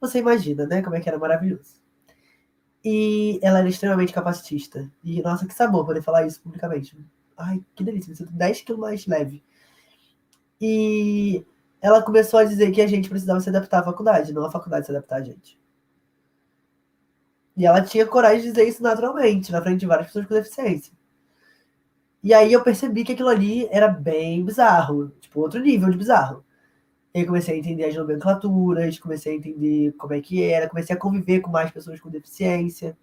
[0.00, 1.80] Você imagina, né, como é que era maravilhoso.
[2.84, 4.90] E ela era extremamente capacitista.
[5.02, 6.96] E, nossa, que sabor poder falar isso publicamente.
[7.36, 9.42] Ai, que delícia, sinto 10 quilos mais leve.
[10.60, 11.44] E
[11.80, 14.86] ela começou a dizer que a gente precisava se adaptar à faculdade, não a faculdade
[14.86, 15.58] se adaptar a gente.
[17.56, 20.92] E ela tinha coragem de dizer isso naturalmente, na frente de várias pessoas com deficiência.
[22.22, 26.44] E aí eu percebi que aquilo ali era bem bizarro, tipo, outro nível de bizarro.
[27.14, 30.98] E comecei a entender as nomenclaturas, comecei a entender como é que era, comecei a
[30.98, 32.96] conviver com mais pessoas com deficiência.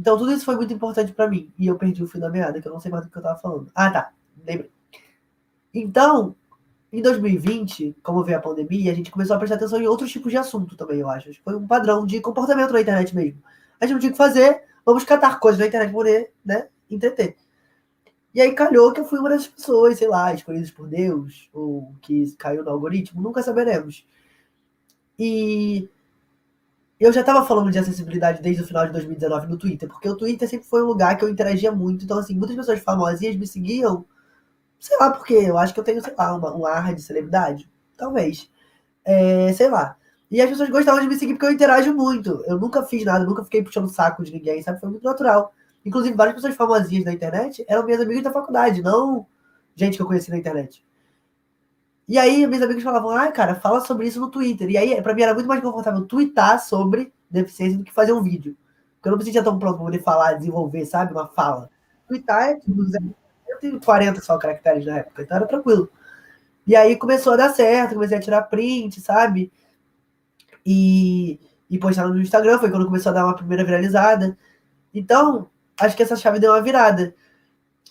[0.00, 1.52] Então tudo isso foi muito importante para mim.
[1.58, 3.22] E eu perdi o fio da meada, que eu não sei mais do que eu
[3.22, 3.70] tava falando.
[3.74, 4.12] Ah, tá.
[4.46, 4.70] Lembrei.
[5.74, 6.34] Então,
[6.90, 10.32] em 2020, como veio a pandemia, a gente começou a prestar atenção em outros tipos
[10.32, 11.30] de assunto também, eu acho.
[11.44, 13.42] Foi um padrão de comportamento na internet mesmo.
[13.78, 16.68] A gente não tinha o que fazer, vamos catar coisas na internet para poder, né,
[16.90, 17.36] entreter.
[18.34, 21.94] E aí calhou que eu fui uma das pessoas, sei lá, escolhidas por Deus, ou
[22.00, 24.06] que caiu no algoritmo, nunca saberemos.
[25.18, 25.90] E
[27.00, 30.16] eu já estava falando de acessibilidade desde o final de 2019 no Twitter, porque o
[30.16, 32.04] Twitter sempre foi um lugar que eu interagia muito.
[32.04, 34.04] Então, assim, muitas pessoas famosinhas me seguiam,
[34.78, 35.44] sei lá por quê.
[35.46, 37.70] Eu acho que eu tenho, sei lá, uma, um ar de celebridade.
[37.96, 38.50] Talvez.
[39.04, 39.96] É, sei lá.
[40.30, 42.42] E as pessoas gostavam de me seguir porque eu interajo muito.
[42.46, 44.80] Eu nunca fiz nada, nunca fiquei puxando saco de ninguém, sabe?
[44.80, 45.52] Foi muito natural.
[45.84, 49.26] Inclusive, várias pessoas famosinhas na internet eram minhas amigas da faculdade, não
[49.74, 50.84] gente que eu conheci na internet.
[52.10, 54.68] E aí, meus amigos falavam, ah, cara, fala sobre isso no Twitter.
[54.68, 58.20] E aí, pra mim, era muito mais confortável twittar sobre deficiência do que fazer um
[58.20, 58.56] vídeo.
[58.96, 61.12] Porque eu não sentia tão pronto pra poder falar, desenvolver, sabe?
[61.12, 61.70] Uma fala.
[62.08, 62.82] Twittar é tipo,
[63.48, 65.88] eu tenho 40 só caracteres na época, então era tranquilo.
[66.66, 69.52] E aí começou a dar certo, comecei a tirar print, sabe?
[70.66, 71.38] E,
[71.70, 74.36] e postar no Instagram, foi quando começou a dar uma primeira viralizada.
[74.92, 75.48] Então,
[75.80, 77.14] acho que essa chave deu uma virada.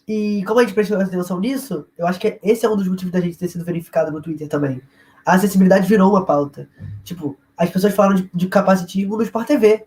[0.09, 3.11] E como a gente prestou atenção nisso, eu acho que esse é um dos motivos
[3.11, 4.81] da gente ter sido verificado no Twitter também.
[5.23, 6.67] A acessibilidade virou uma pauta.
[7.03, 9.85] Tipo, as pessoas falaram de, de capacitismo no Sport TV.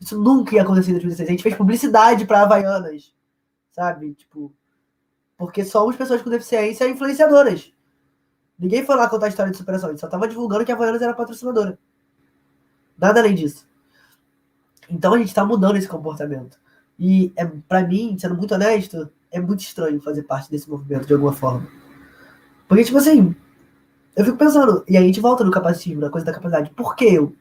[0.00, 1.28] Isso nunca ia acontecer em 2016.
[1.28, 3.12] A gente fez publicidade para Havaianas,
[3.72, 4.14] sabe?
[4.14, 4.54] Tipo,
[5.36, 7.72] porque somos pessoas com deficiência influenciadoras.
[8.56, 10.76] Ninguém foi lá contar a história de superação, a gente só tava divulgando que a
[10.76, 11.76] Havaianas era patrocinadora.
[12.96, 13.66] Nada além disso.
[14.88, 16.60] Então a gente tá mudando esse comportamento.
[16.96, 21.12] E é, para mim, sendo muito honesto, é muito estranho fazer parte desse movimento de
[21.14, 21.66] alguma forma.
[22.68, 23.34] Porque, tipo assim,
[24.14, 26.70] eu fico pensando, e aí a gente volta no capacitismo, na coisa da capacidade.
[26.70, 27.34] Por que eu?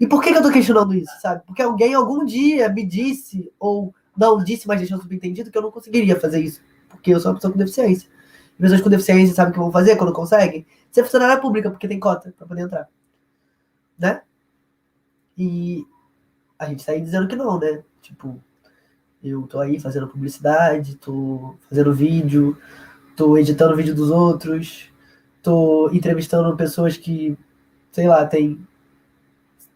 [0.00, 1.42] E por que, que eu tô questionando isso, sabe?
[1.46, 5.70] Porque alguém algum dia me disse, ou não disse, mas deixou subentendido, que eu não
[5.70, 6.62] conseguiria fazer isso.
[6.88, 8.08] Porque eu sou uma pessoa com deficiência.
[8.58, 10.66] E pessoas com deficiência sabem o que vão fazer quando conseguem?
[10.90, 12.88] Ser funcionária pública, porque tem cota pra poder entrar.
[13.98, 14.22] Né?
[15.36, 15.86] E
[16.58, 17.82] a gente tá aí dizendo que não, né?
[18.00, 18.42] Tipo,
[19.22, 22.56] eu tô aí fazendo publicidade, tô fazendo vídeo,
[23.16, 24.90] tô editando vídeo dos outros,
[25.42, 27.36] tô entrevistando pessoas que,
[27.92, 28.66] sei lá, tem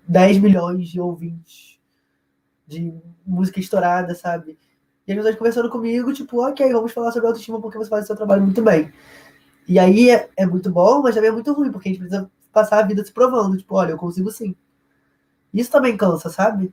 [0.07, 1.78] 10 milhões de ouvintes
[2.66, 2.95] de
[3.26, 4.59] música estourada, sabe?
[5.07, 8.07] E as pessoas conversando comigo, tipo, ok, vamos falar sobre autoestima porque você faz o
[8.07, 8.90] seu trabalho muito bem.
[9.68, 12.30] E aí é, é muito bom, mas também é muito ruim, porque a gente precisa
[12.53, 14.55] passar a vida se provando, tipo, olha, eu consigo sim.
[15.53, 16.72] Isso também cansa, sabe?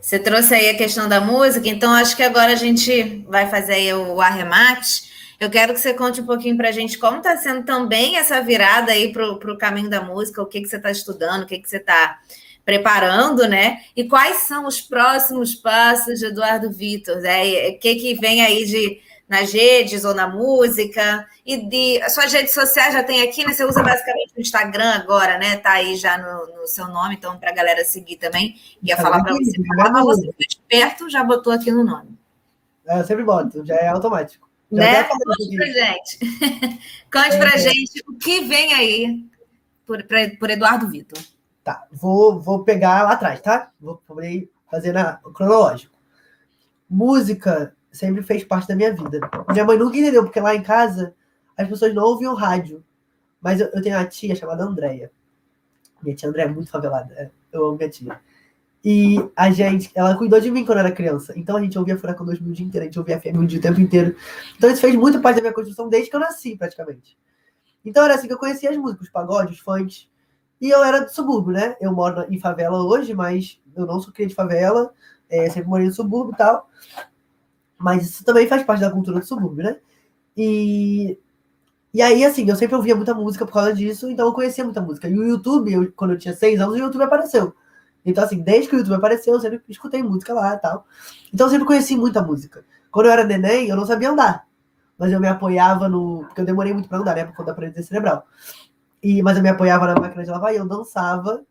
[0.00, 3.74] Você trouxe aí a questão da música, então acho que agora a gente vai fazer
[3.74, 5.10] aí o arremate.
[5.38, 8.40] Eu quero que você conte um pouquinho para a gente como está sendo também essa
[8.42, 11.58] virada aí para o caminho da música, o que, que você está estudando, o que,
[11.58, 12.18] que você está
[12.64, 13.80] preparando, né?
[13.96, 17.16] E quais são os próximos passos de Eduardo Vitor?
[17.16, 17.68] Né?
[17.68, 19.00] O que, que vem aí de
[19.30, 21.24] nas redes ou na música?
[21.46, 23.52] E de as suas redes sociais já tem aqui, né?
[23.52, 25.56] Você usa basicamente o Instagram agora, né?
[25.56, 28.56] Tá aí já no, no seu nome, então para a galera seguir também.
[28.82, 32.18] Ia tá falar para você, falar, mas você foi esperto, já botou aqui no nome.
[32.84, 34.50] É, eu sempre boto, já é automático.
[34.72, 35.04] Já né?
[35.06, 36.18] Conte pra gente.
[37.12, 39.24] Conte é, pra gente o que vem aí
[39.86, 41.18] por, pra, por Eduardo Vitor.
[41.62, 43.70] Tá, vou, vou pegar lá atrás, tá?
[43.80, 44.02] Vou
[44.68, 45.94] fazer na, cronológico.
[46.88, 49.20] Música sempre fez parte da minha vida.
[49.50, 51.14] Minha mãe nunca entendeu, porque lá em casa
[51.56, 52.84] as pessoas não ouviam rádio.
[53.40, 55.10] Mas eu, eu tenho uma tia chamada Andréia.
[56.02, 57.12] Minha tia Andréia é muito favelada.
[57.14, 58.20] É, eu amo minha tia.
[58.82, 61.34] E a gente, ela cuidou de mim quando eu era criança.
[61.36, 63.58] Então a gente ouvia Furacão 2000 o dia inteiro, a gente ouvia FM o dia
[63.58, 64.16] o tempo inteiro.
[64.56, 67.16] Então isso fez muito parte da minha construção desde que eu nasci, praticamente.
[67.84, 70.08] Então era assim que eu conhecia as músicas, os pagodes, os funks.
[70.60, 71.76] E eu era do subúrbio, né?
[71.80, 74.92] Eu moro em favela hoje, mas eu não sou cria de favela,
[75.28, 76.68] é, sempre morei no subúrbio e tal.
[77.80, 79.78] Mas isso também faz parte da cultura do subúrbio, né?
[80.36, 81.18] E,
[81.94, 84.82] e aí, assim, eu sempre ouvia muita música por causa disso, então eu conhecia muita
[84.82, 85.08] música.
[85.08, 87.54] E o YouTube, eu, quando eu tinha seis anos, o YouTube apareceu.
[88.04, 90.86] Então, assim, desde que o YouTube apareceu, eu sempre escutei música lá e tal.
[91.32, 92.64] Então, eu sempre conheci muita música.
[92.90, 94.46] Quando eu era neném, eu não sabia andar.
[94.98, 96.24] Mas eu me apoiava no.
[96.26, 97.24] Porque eu demorei muito pra andar, né?
[97.24, 98.26] Por conta da paralisia cerebral.
[99.02, 101.42] E, mas eu me apoiava na máquina de lavar e eu dançava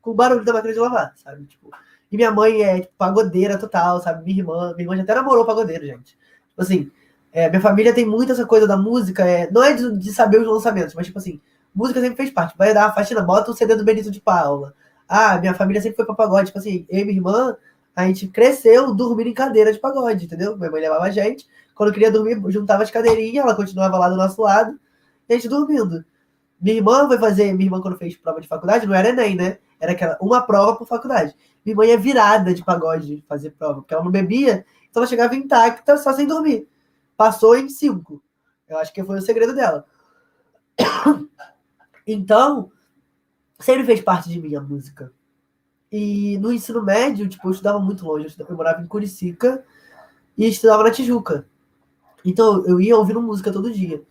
[0.00, 1.44] com o barulho da máquina de lavar, sabe?
[1.46, 1.70] Tipo,
[2.12, 4.22] e minha mãe é tipo, pagodeira total, sabe?
[4.22, 6.16] Minha irmã, minha irmã já até namorou pagodeiro, gente.
[6.50, 6.90] Tipo assim,
[7.32, 10.38] é, minha família tem muito essa coisa da música, é, não é de, de, saber
[10.38, 11.40] os lançamentos, mas tipo assim,
[11.74, 12.56] música sempre fez parte.
[12.58, 14.74] Vai dar uma faxina, bota o CD do Benito de Paula.
[15.08, 16.46] Ah, minha família sempre foi pra pagode.
[16.46, 17.56] Tipo assim, eu e minha irmã,
[17.96, 20.56] a gente cresceu dormindo em cadeira de pagode, entendeu?
[20.56, 21.46] Minha mãe levava a gente.
[21.74, 24.78] Quando queria dormir, juntava as cadeirinhas, ela continuava lá do nosso lado,
[25.28, 26.04] e a gente dormindo.
[26.60, 29.58] Minha irmã foi fazer, minha irmã quando fez prova de faculdade, não era Enem, né?
[29.80, 31.34] Era aquela, uma prova por faculdade.
[31.64, 35.34] Minha mãe é virada de pagode fazer prova, porque ela não bebia, então ela chegava
[35.34, 36.68] intacta, só sem dormir.
[37.16, 38.22] Passou em cinco.
[38.68, 39.84] Eu acho que foi o segredo dela.
[42.04, 42.72] Então,
[43.60, 45.12] sempre fez parte de mim a música.
[45.90, 48.34] E no ensino médio, tipo, eu estudava muito longe.
[48.36, 49.64] Eu morava em Curicica
[50.36, 51.46] e estudava na Tijuca.
[52.24, 54.02] Então, eu ia ouvindo música todo dia.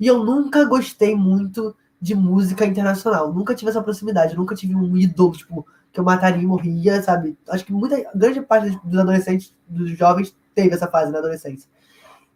[0.00, 3.32] E eu nunca gostei muito de música internacional.
[3.32, 5.66] Nunca tive essa proximidade, nunca tive um ídolo, tipo,
[5.96, 7.38] que eu mataria e morria, sabe?
[7.48, 11.70] Acho que muita, grande parte dos adolescentes, dos jovens, teve essa fase na adolescência.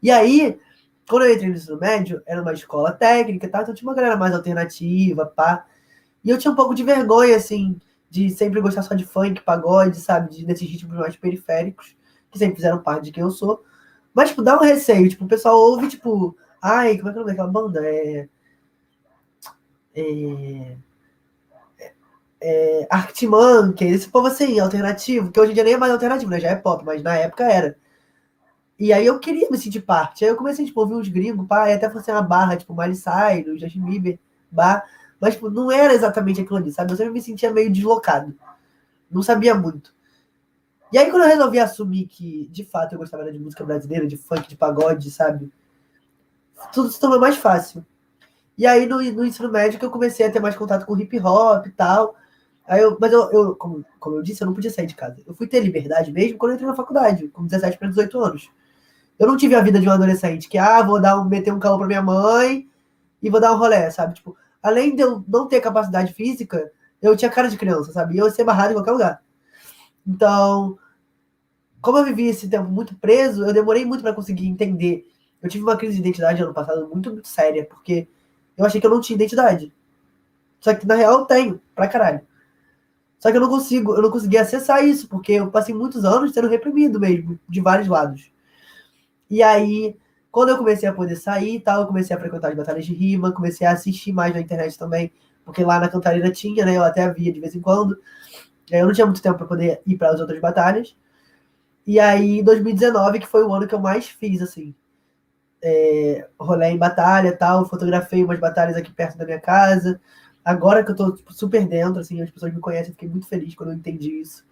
[0.03, 0.59] E aí,
[1.07, 4.17] quando eu entrei no ensino médio, era uma escola técnica tal, então tinha uma galera
[4.17, 5.67] mais alternativa, pá.
[6.25, 10.01] E eu tinha um pouco de vergonha, assim, de sempre gostar só de funk, pagode,
[10.01, 10.35] sabe?
[10.35, 11.95] De, desses ritmos mais periféricos,
[12.31, 13.63] que sempre fizeram parte de quem eu sou.
[14.15, 15.07] Mas, tipo, dá um receio.
[15.07, 17.81] Tipo, o pessoal ouve, tipo, ai, como é que é o nome daquela banda?
[17.85, 18.27] É
[19.95, 20.77] é,
[22.41, 23.29] é, Arctic
[23.83, 26.41] esse povo assim, alternativo, que hoje em dia nem é mais alternativo, né?
[26.41, 27.77] Já é pop, mas na época era.
[28.79, 30.25] E aí eu queria me sentir parte.
[30.25, 32.75] Aí eu comecei, tipo, a ouvir uns gringos, pá, e até fosse uma barra, tipo,
[32.75, 34.19] Miley Cyrus, Justin Bieber,
[34.51, 34.87] bar.
[35.21, 36.91] Mas, tipo, não era exatamente aquilo ali, sabe?
[36.91, 38.35] Eu sempre me sentia meio deslocado.
[39.11, 39.95] Não sabia muito.
[40.91, 44.17] E aí, quando eu resolvi assumir que, de fato, eu gostava de música brasileira, de
[44.17, 45.53] funk, de pagode, sabe?
[46.73, 47.85] Tudo se tornou mais fácil.
[48.57, 51.21] E aí, no, no ensino médio, que eu comecei a ter mais contato com hip
[51.21, 52.17] hop e tal.
[52.67, 55.17] Aí eu, mas eu, eu como, como eu disse, eu não podia sair de casa.
[55.27, 58.51] Eu fui ter liberdade mesmo quando eu entrei na faculdade, com 17 para 18 anos.
[59.19, 61.59] Eu não tive a vida de um adolescente que, ah, vou dar um, meter um
[61.59, 62.69] calor para minha mãe
[63.23, 64.15] e vou dar um rolé, sabe?
[64.15, 66.71] Tipo, além de eu não ter capacidade física,
[67.03, 68.15] eu tinha cara de criança, sabe?
[68.15, 69.23] E eu ia ser barrado em qualquer lugar.
[70.07, 70.79] Então,
[71.81, 75.07] como eu vivi esse tempo muito preso, eu demorei muito para conseguir entender.
[75.43, 78.07] Eu tive uma crise de identidade ano passado muito, muito séria, porque
[78.57, 79.73] eu achei que eu não tinha identidade.
[80.61, 82.21] Só que na real eu tenho, pra caralho.
[83.21, 86.33] Só que eu não consigo, eu não consegui acessar isso, porque eu passei muitos anos
[86.33, 88.33] sendo reprimido mesmo, de vários lados.
[89.29, 89.95] E aí,
[90.33, 92.95] quando eu comecei a poder sair e tal, eu comecei a frequentar as batalhas de
[92.95, 95.13] rima, comecei a assistir mais na internet também,
[95.45, 96.77] porque lá na Cantarina tinha, né?
[96.77, 98.01] Eu até via de vez em quando.
[98.71, 100.97] Eu não tinha muito tempo para poder ir para as outras batalhas.
[101.87, 104.75] E aí, 2019, que foi o ano que eu mais fiz, assim.
[105.63, 110.01] É, rolê em batalha tal, fotografei umas batalhas aqui perto da minha casa.
[110.45, 113.55] Agora que eu tô tipo, super dentro, assim, as pessoas me conhecem, fiquei muito feliz
[113.55, 114.45] quando eu entendi isso.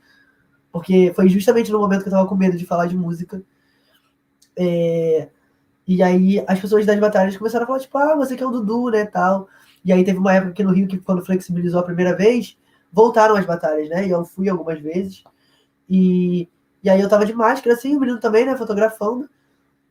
[0.70, 3.42] Porque foi justamente no momento que eu tava com medo de falar de música.
[4.56, 5.28] É,
[5.86, 8.50] e aí as pessoas das batalhas começaram a falar, tipo, ah, você que é o
[8.50, 9.48] Dudu, né, tal.
[9.84, 12.58] E aí teve uma época aqui no Rio que quando flexibilizou a primeira vez,
[12.92, 14.06] voltaram as batalhas, né?
[14.06, 15.24] E eu fui algumas vezes.
[15.88, 16.48] E,
[16.82, 19.28] e aí eu tava de máscara, assim, o menino também, né, fotografando.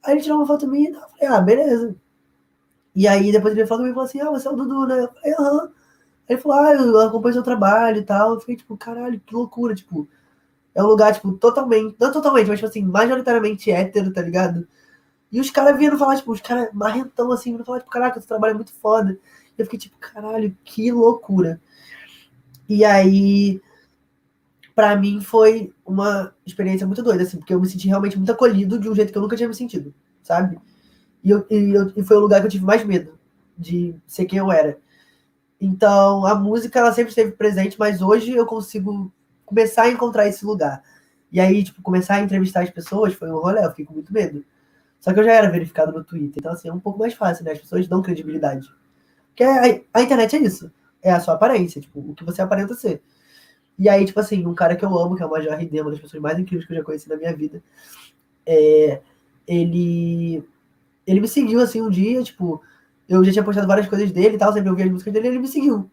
[0.04, 1.96] Aí ele tirou uma foto minha e eu falei, ah, beleza.
[2.96, 5.04] E aí depois ele falou comigo falou assim, ah, você é o Dudu, né?
[5.04, 5.72] Eu falei, aham.
[6.28, 8.34] Ele falou, ah, eu acompanho seu trabalho e tal.
[8.34, 10.08] Eu fiquei, tipo, caralho, que loucura, tipo.
[10.76, 14.68] É um lugar, tipo, totalmente, não totalmente, mas, tipo assim, majoritariamente hétero, tá ligado?
[15.32, 18.28] E os caras vindo falar, tipo, os caras marrentão, assim, vindo falar, tipo, caraca, seu
[18.28, 19.20] trabalho é muito foda.
[19.58, 21.60] Eu fiquei, tipo, caralho, que loucura.
[22.70, 23.62] E aí,
[24.76, 28.78] para mim, foi uma experiência muito doida, assim, porque eu me senti realmente muito acolhido
[28.80, 30.60] de um jeito que eu nunca tinha me sentido, sabe?
[31.24, 33.18] E, eu, e, eu, e foi o lugar que eu tive mais medo
[33.58, 34.78] de ser quem eu era.
[35.60, 39.12] Então, a música, ela sempre esteve presente, mas hoje eu consigo
[39.46, 40.84] começar a encontrar esse lugar.
[41.32, 44.14] E aí, tipo, começar a entrevistar as pessoas foi um rolê, eu fiquei com muito
[44.14, 44.44] medo.
[45.00, 47.46] Só que eu já era verificado no Twitter, então, assim, é um pouco mais fácil,
[47.46, 47.52] né?
[47.52, 48.68] As pessoas dão credibilidade.
[49.30, 49.62] Porque a,
[49.94, 53.02] a internet é isso é a sua aparência, tipo, o que você aparenta ser.
[53.78, 55.92] E aí, tipo assim, um cara que eu amo, que é o Major RD, uma
[55.92, 57.62] das pessoas mais incríveis que eu já conheci na minha vida,
[58.46, 59.02] é,
[59.48, 60.44] ele,
[61.06, 62.62] ele me seguiu, assim, um dia, tipo,
[63.08, 65.40] eu já tinha postado várias coisas dele e tal, sempre ouvi as músicas dele, ele
[65.40, 65.90] me seguiu.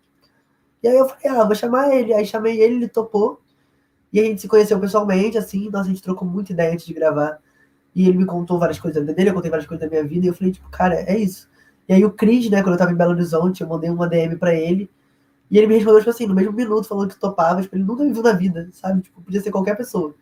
[0.83, 2.13] E aí eu falei, ah, vou chamar ele.
[2.13, 3.41] Aí chamei ele, ele topou.
[4.13, 6.93] E a gente se conheceu pessoalmente, assim, nossa, a gente trocou muita ideia antes de
[6.93, 7.39] gravar.
[7.95, 10.07] E ele me contou várias coisas da vida dele, eu contei várias coisas da minha
[10.07, 11.49] vida, e eu falei, tipo, cara, é isso.
[11.89, 14.37] E aí o Cris, né, quando eu tava em Belo Horizonte, eu mandei uma DM
[14.37, 14.91] pra ele.
[15.51, 18.05] E ele me respondeu, tipo assim, no mesmo minuto, falando que topava, tipo, ele nunca
[18.05, 19.03] me viu na vida, sabe?
[19.03, 20.15] Tipo, podia ser qualquer pessoa.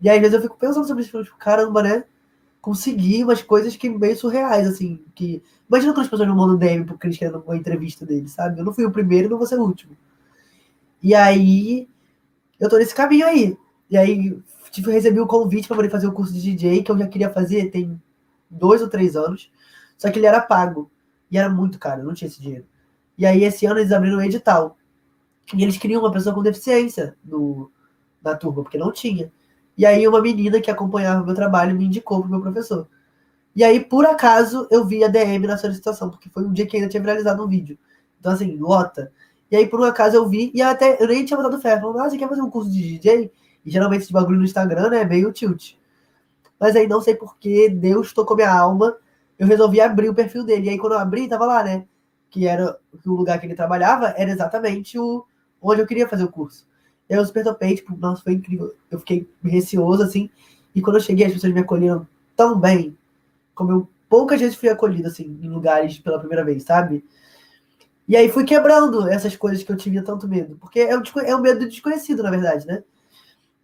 [0.00, 2.04] E aí, às vezes eu fico pensando sobre isso, tipo, caramba, né?
[2.60, 5.42] Consegui umas coisas que meio surreais, assim, que...
[5.68, 8.60] Imagina quando as pessoas não mandam DM pro Cris querendo uma entrevista dele, sabe?
[8.60, 9.96] Eu não fui o primeiro e não vou ser o último.
[11.02, 11.88] E aí,
[12.58, 13.56] eu tô nesse caminho aí.
[13.88, 14.38] E aí,
[14.70, 17.08] tipo, recebi o um convite para poder fazer o curso de DJ, que eu já
[17.08, 18.00] queria fazer tem
[18.50, 19.50] dois ou três anos.
[19.96, 20.90] Só que ele era pago.
[21.30, 22.66] E era muito caro, eu não tinha esse dinheiro.
[23.16, 24.76] E aí, esse ano, eles abriram um edital.
[25.54, 27.70] E eles queriam uma pessoa com deficiência no,
[28.22, 29.32] na turma, porque não tinha.
[29.80, 32.86] E aí, uma menina que acompanhava o meu trabalho me indicou pro meu professor.
[33.56, 36.76] E aí, por acaso, eu vi a DM na solicitação, porque foi um dia que
[36.76, 37.78] ainda tinha viralizado um vídeo.
[38.20, 39.10] Então, assim, lota.
[39.50, 41.80] E aí, por um acaso, eu vi, e até eu nem tinha botado fé.
[41.80, 43.32] Falando, ah, você quer fazer um curso de DJ?
[43.64, 45.72] E geralmente esse bagulho no Instagram, né, é meio tilt.
[46.60, 48.94] Mas aí, não sei porque Deus tocou minha alma
[49.38, 50.66] eu resolvi abrir o perfil dele.
[50.66, 51.86] E aí, quando eu abri, tava lá, né?
[52.28, 55.24] Que era o lugar que ele trabalhava, era exatamente o
[55.58, 56.68] onde eu queria fazer o curso.
[57.10, 58.72] Eu super topei, tipo, nossa, foi incrível.
[58.88, 60.30] Eu fiquei receoso, assim.
[60.72, 62.06] E quando eu cheguei, as pessoas me acolheram
[62.36, 62.96] tão bem,
[63.54, 67.04] como eu poucas vezes fui acolhido, assim, em lugares pela primeira vez, sabe?
[68.08, 70.56] E aí fui quebrando essas coisas que eu tinha tanto medo.
[70.60, 72.82] Porque é o, é o medo do desconhecido, na verdade, né?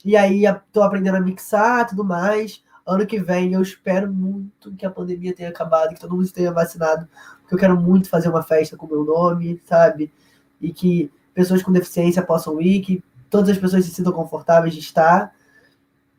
[0.05, 0.43] E aí
[0.73, 2.62] tô aprendendo a mixar tudo mais.
[2.86, 6.52] Ano que vem eu espero muito que a pandemia tenha acabado, que todo mundo esteja
[6.52, 7.09] vacinado,
[7.40, 10.12] porque eu quero muito fazer uma festa com o meu nome, sabe?
[10.60, 13.02] E que pessoas com deficiência possam ir, que
[13.36, 15.34] todas as pessoas se sintam confortáveis de estar.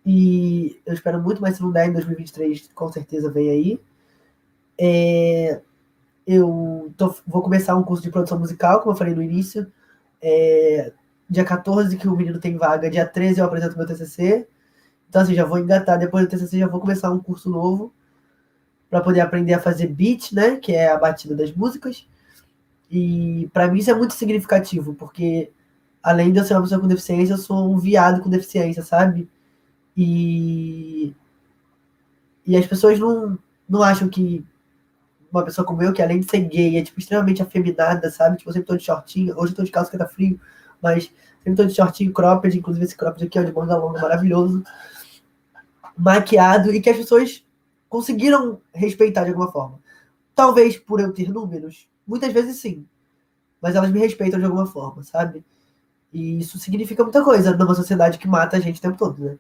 [0.06, 3.81] E eu espero muito, mas se não der em 2023, com certeza vem aí.
[4.80, 5.61] É,
[6.27, 9.72] eu tô, vou começar um curso de produção musical, como eu falei no início.
[10.22, 10.94] É,
[11.27, 14.48] dia 14 que o menino tem vaga, dia 13 eu apresento meu TCC.
[15.10, 17.91] Então, assim, já vou engatar, depois do TCC já vou começar um curso novo
[18.89, 20.57] para poder aprender a fazer beat, né?
[20.57, 22.07] Que é a batida das músicas.
[22.91, 25.52] E para mim isso é muito significativo, porque
[26.08, 29.30] além de eu ser uma pessoa com deficiência, eu sou um viado com deficiência, sabe?
[29.96, 31.14] E,
[32.46, 34.46] e as pessoas não, não acham que
[35.30, 38.38] uma pessoa como eu, que além de ser gay, é tipo, extremamente afeminada, sabe?
[38.38, 40.40] Tipo, eu sempre tô de shortinho, hoje eu tô de calça que tá frio,
[40.82, 41.12] mas
[41.44, 44.64] sempre tô de shortinho cropped, inclusive esse cropped aqui é de manga longa, maravilhoso
[45.98, 47.46] maquiado e que as pessoas
[47.90, 49.78] conseguiram respeitar de alguma forma.
[50.34, 52.86] Talvez por eu ter números, muitas vezes sim,
[53.62, 55.44] mas elas me respeitam de alguma forma, sabe?
[56.14, 59.38] E isso significa muita coisa numa sociedade que mata a gente o tempo todo, né?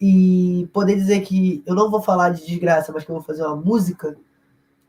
[0.00, 3.42] e poder dizer que eu não vou falar de desgraça, mas que eu vou fazer
[3.42, 4.16] uma música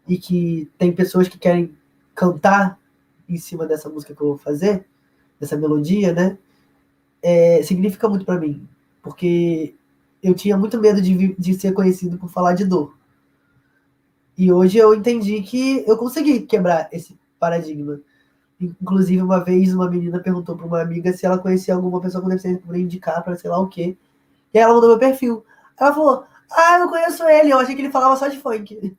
[0.07, 1.75] e que tem pessoas que querem
[2.15, 2.79] cantar
[3.27, 4.85] em cima dessa música que eu vou fazer,
[5.39, 6.37] dessa melodia, né?
[7.21, 8.67] É, significa muito para mim,
[9.03, 9.75] porque
[10.23, 12.95] eu tinha muito medo de, de ser conhecido por falar de dor.
[14.37, 17.99] E hoje eu entendi que eu consegui quebrar esse paradigma.
[18.61, 22.29] Inclusive, uma vez uma menina perguntou para uma amiga se ela conhecia alguma pessoa com
[22.29, 23.97] deficiência para indicar para sei lá o quê.
[24.53, 25.43] E ela mandou meu perfil.
[25.79, 28.95] Ela falou: Ah, eu conheço ele, eu achei que ele falava só de funk.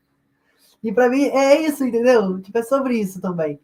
[0.82, 2.40] E para mim é isso, entendeu?
[2.40, 3.60] Tipo, é sobre isso também.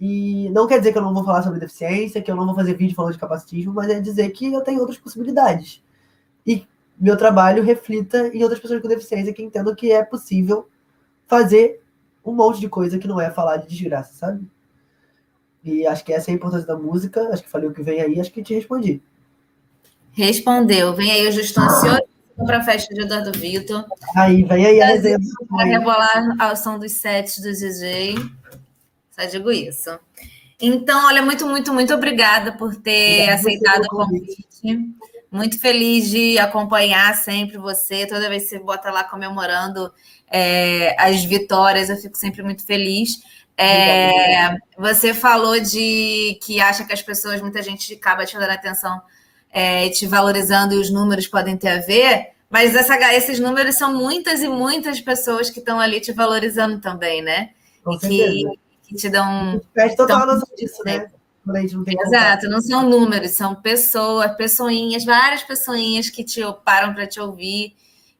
[0.00, 2.54] E não quer dizer que eu não vou falar sobre deficiência, que eu não vou
[2.54, 5.82] fazer vídeo falando de capacitismo, mas é dizer que eu tenho outras possibilidades.
[6.46, 6.66] E
[6.98, 10.68] meu trabalho reflita em outras pessoas com deficiência que entendam que é possível
[11.26, 11.82] fazer
[12.24, 14.46] um monte de coisa que não é falar de desgraça, sabe?
[15.66, 17.28] E acho que essa é a importância da música.
[17.32, 19.02] Acho que falei o que vem aí, acho que te respondi.
[20.12, 20.94] Respondeu.
[20.94, 22.02] Vem aí, eu já estou ansioso
[22.46, 23.84] para a festa de Eduardo Vitor.
[24.16, 24.92] Aí, vem aí a.
[25.48, 28.14] Para rebolar ao som dos sets do DJ.
[29.10, 29.98] Só digo isso.
[30.60, 34.46] Então, olha, muito, muito, muito obrigada por ter aceitado o convite.
[35.32, 38.06] Muito feliz de acompanhar sempre você.
[38.06, 39.92] Toda vez que você bota lá comemorando
[40.30, 43.20] é, as vitórias, eu fico sempre muito feliz.
[43.58, 49.00] É, você falou de que acha que as pessoas, muita gente acaba te dando atenção
[49.50, 53.94] é, te valorizando e os números podem ter a ver, mas essa, esses números são
[53.94, 57.50] muitas e muitas pessoas que estão ali te valorizando também, né?
[57.82, 58.44] Com e que,
[58.82, 59.60] que, te dão.
[59.72, 61.06] Perde total noção disso, né?
[61.44, 61.54] Não
[62.06, 67.74] Exato, não são números, são pessoas, pessoinhas, várias pessoinhas que te param para te ouvir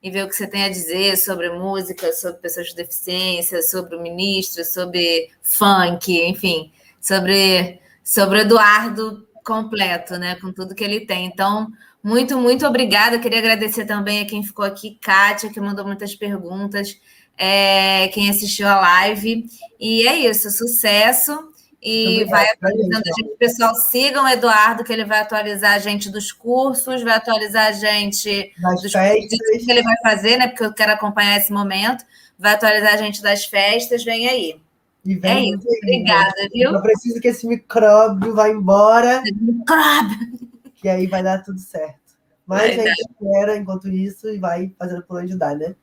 [0.06, 3.96] e ver o que você tem a dizer sobre música, sobre pessoas com deficiência, sobre
[3.96, 6.70] o ministro, sobre funk, enfim,
[7.00, 10.36] sobre, sobre Eduardo completo, né?
[10.36, 11.26] Com tudo que ele tem.
[11.26, 11.66] Então,
[12.00, 13.18] muito, muito obrigada.
[13.18, 17.00] Queria agradecer também a quem ficou aqui, Kátia, que mandou muitas perguntas,
[17.36, 19.44] é, quem assistiu a live.
[19.80, 21.52] E é isso, sucesso.
[21.82, 23.36] E vai atualizando a gente.
[23.38, 27.72] Pessoal, sigam o Eduardo, que ele vai atualizar a gente dos cursos, vai atualizar a
[27.72, 29.38] gente das dos festas.
[29.64, 30.48] que ele vai fazer, né?
[30.48, 32.04] Porque eu quero acompanhar esse momento.
[32.38, 34.60] Vai atualizar a gente das festas, vem aí.
[35.04, 36.72] E vem é isso, obrigada, viu?
[36.72, 39.22] Eu preciso que esse micróbio vá embora.
[39.40, 40.50] Micróbio!
[40.74, 42.16] Que aí vai dar tudo certo.
[42.44, 42.92] Mas vai a gente dar.
[42.92, 45.74] espera enquanto isso e vai fazendo por onde dá, né?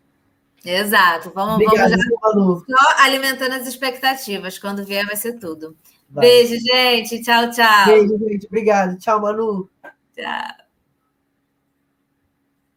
[0.63, 1.31] Exato.
[1.35, 4.57] Vamos, Obrigada, vamos já só alimentando as expectativas.
[4.57, 5.75] Quando vier, vai ser tudo.
[6.09, 6.25] Vai.
[6.25, 7.21] Beijo, gente.
[7.21, 7.85] Tchau, tchau.
[7.85, 8.45] Beijo, gente.
[8.47, 8.97] Obrigado.
[8.97, 9.69] Tchau, Manu.
[10.15, 10.62] Tchau.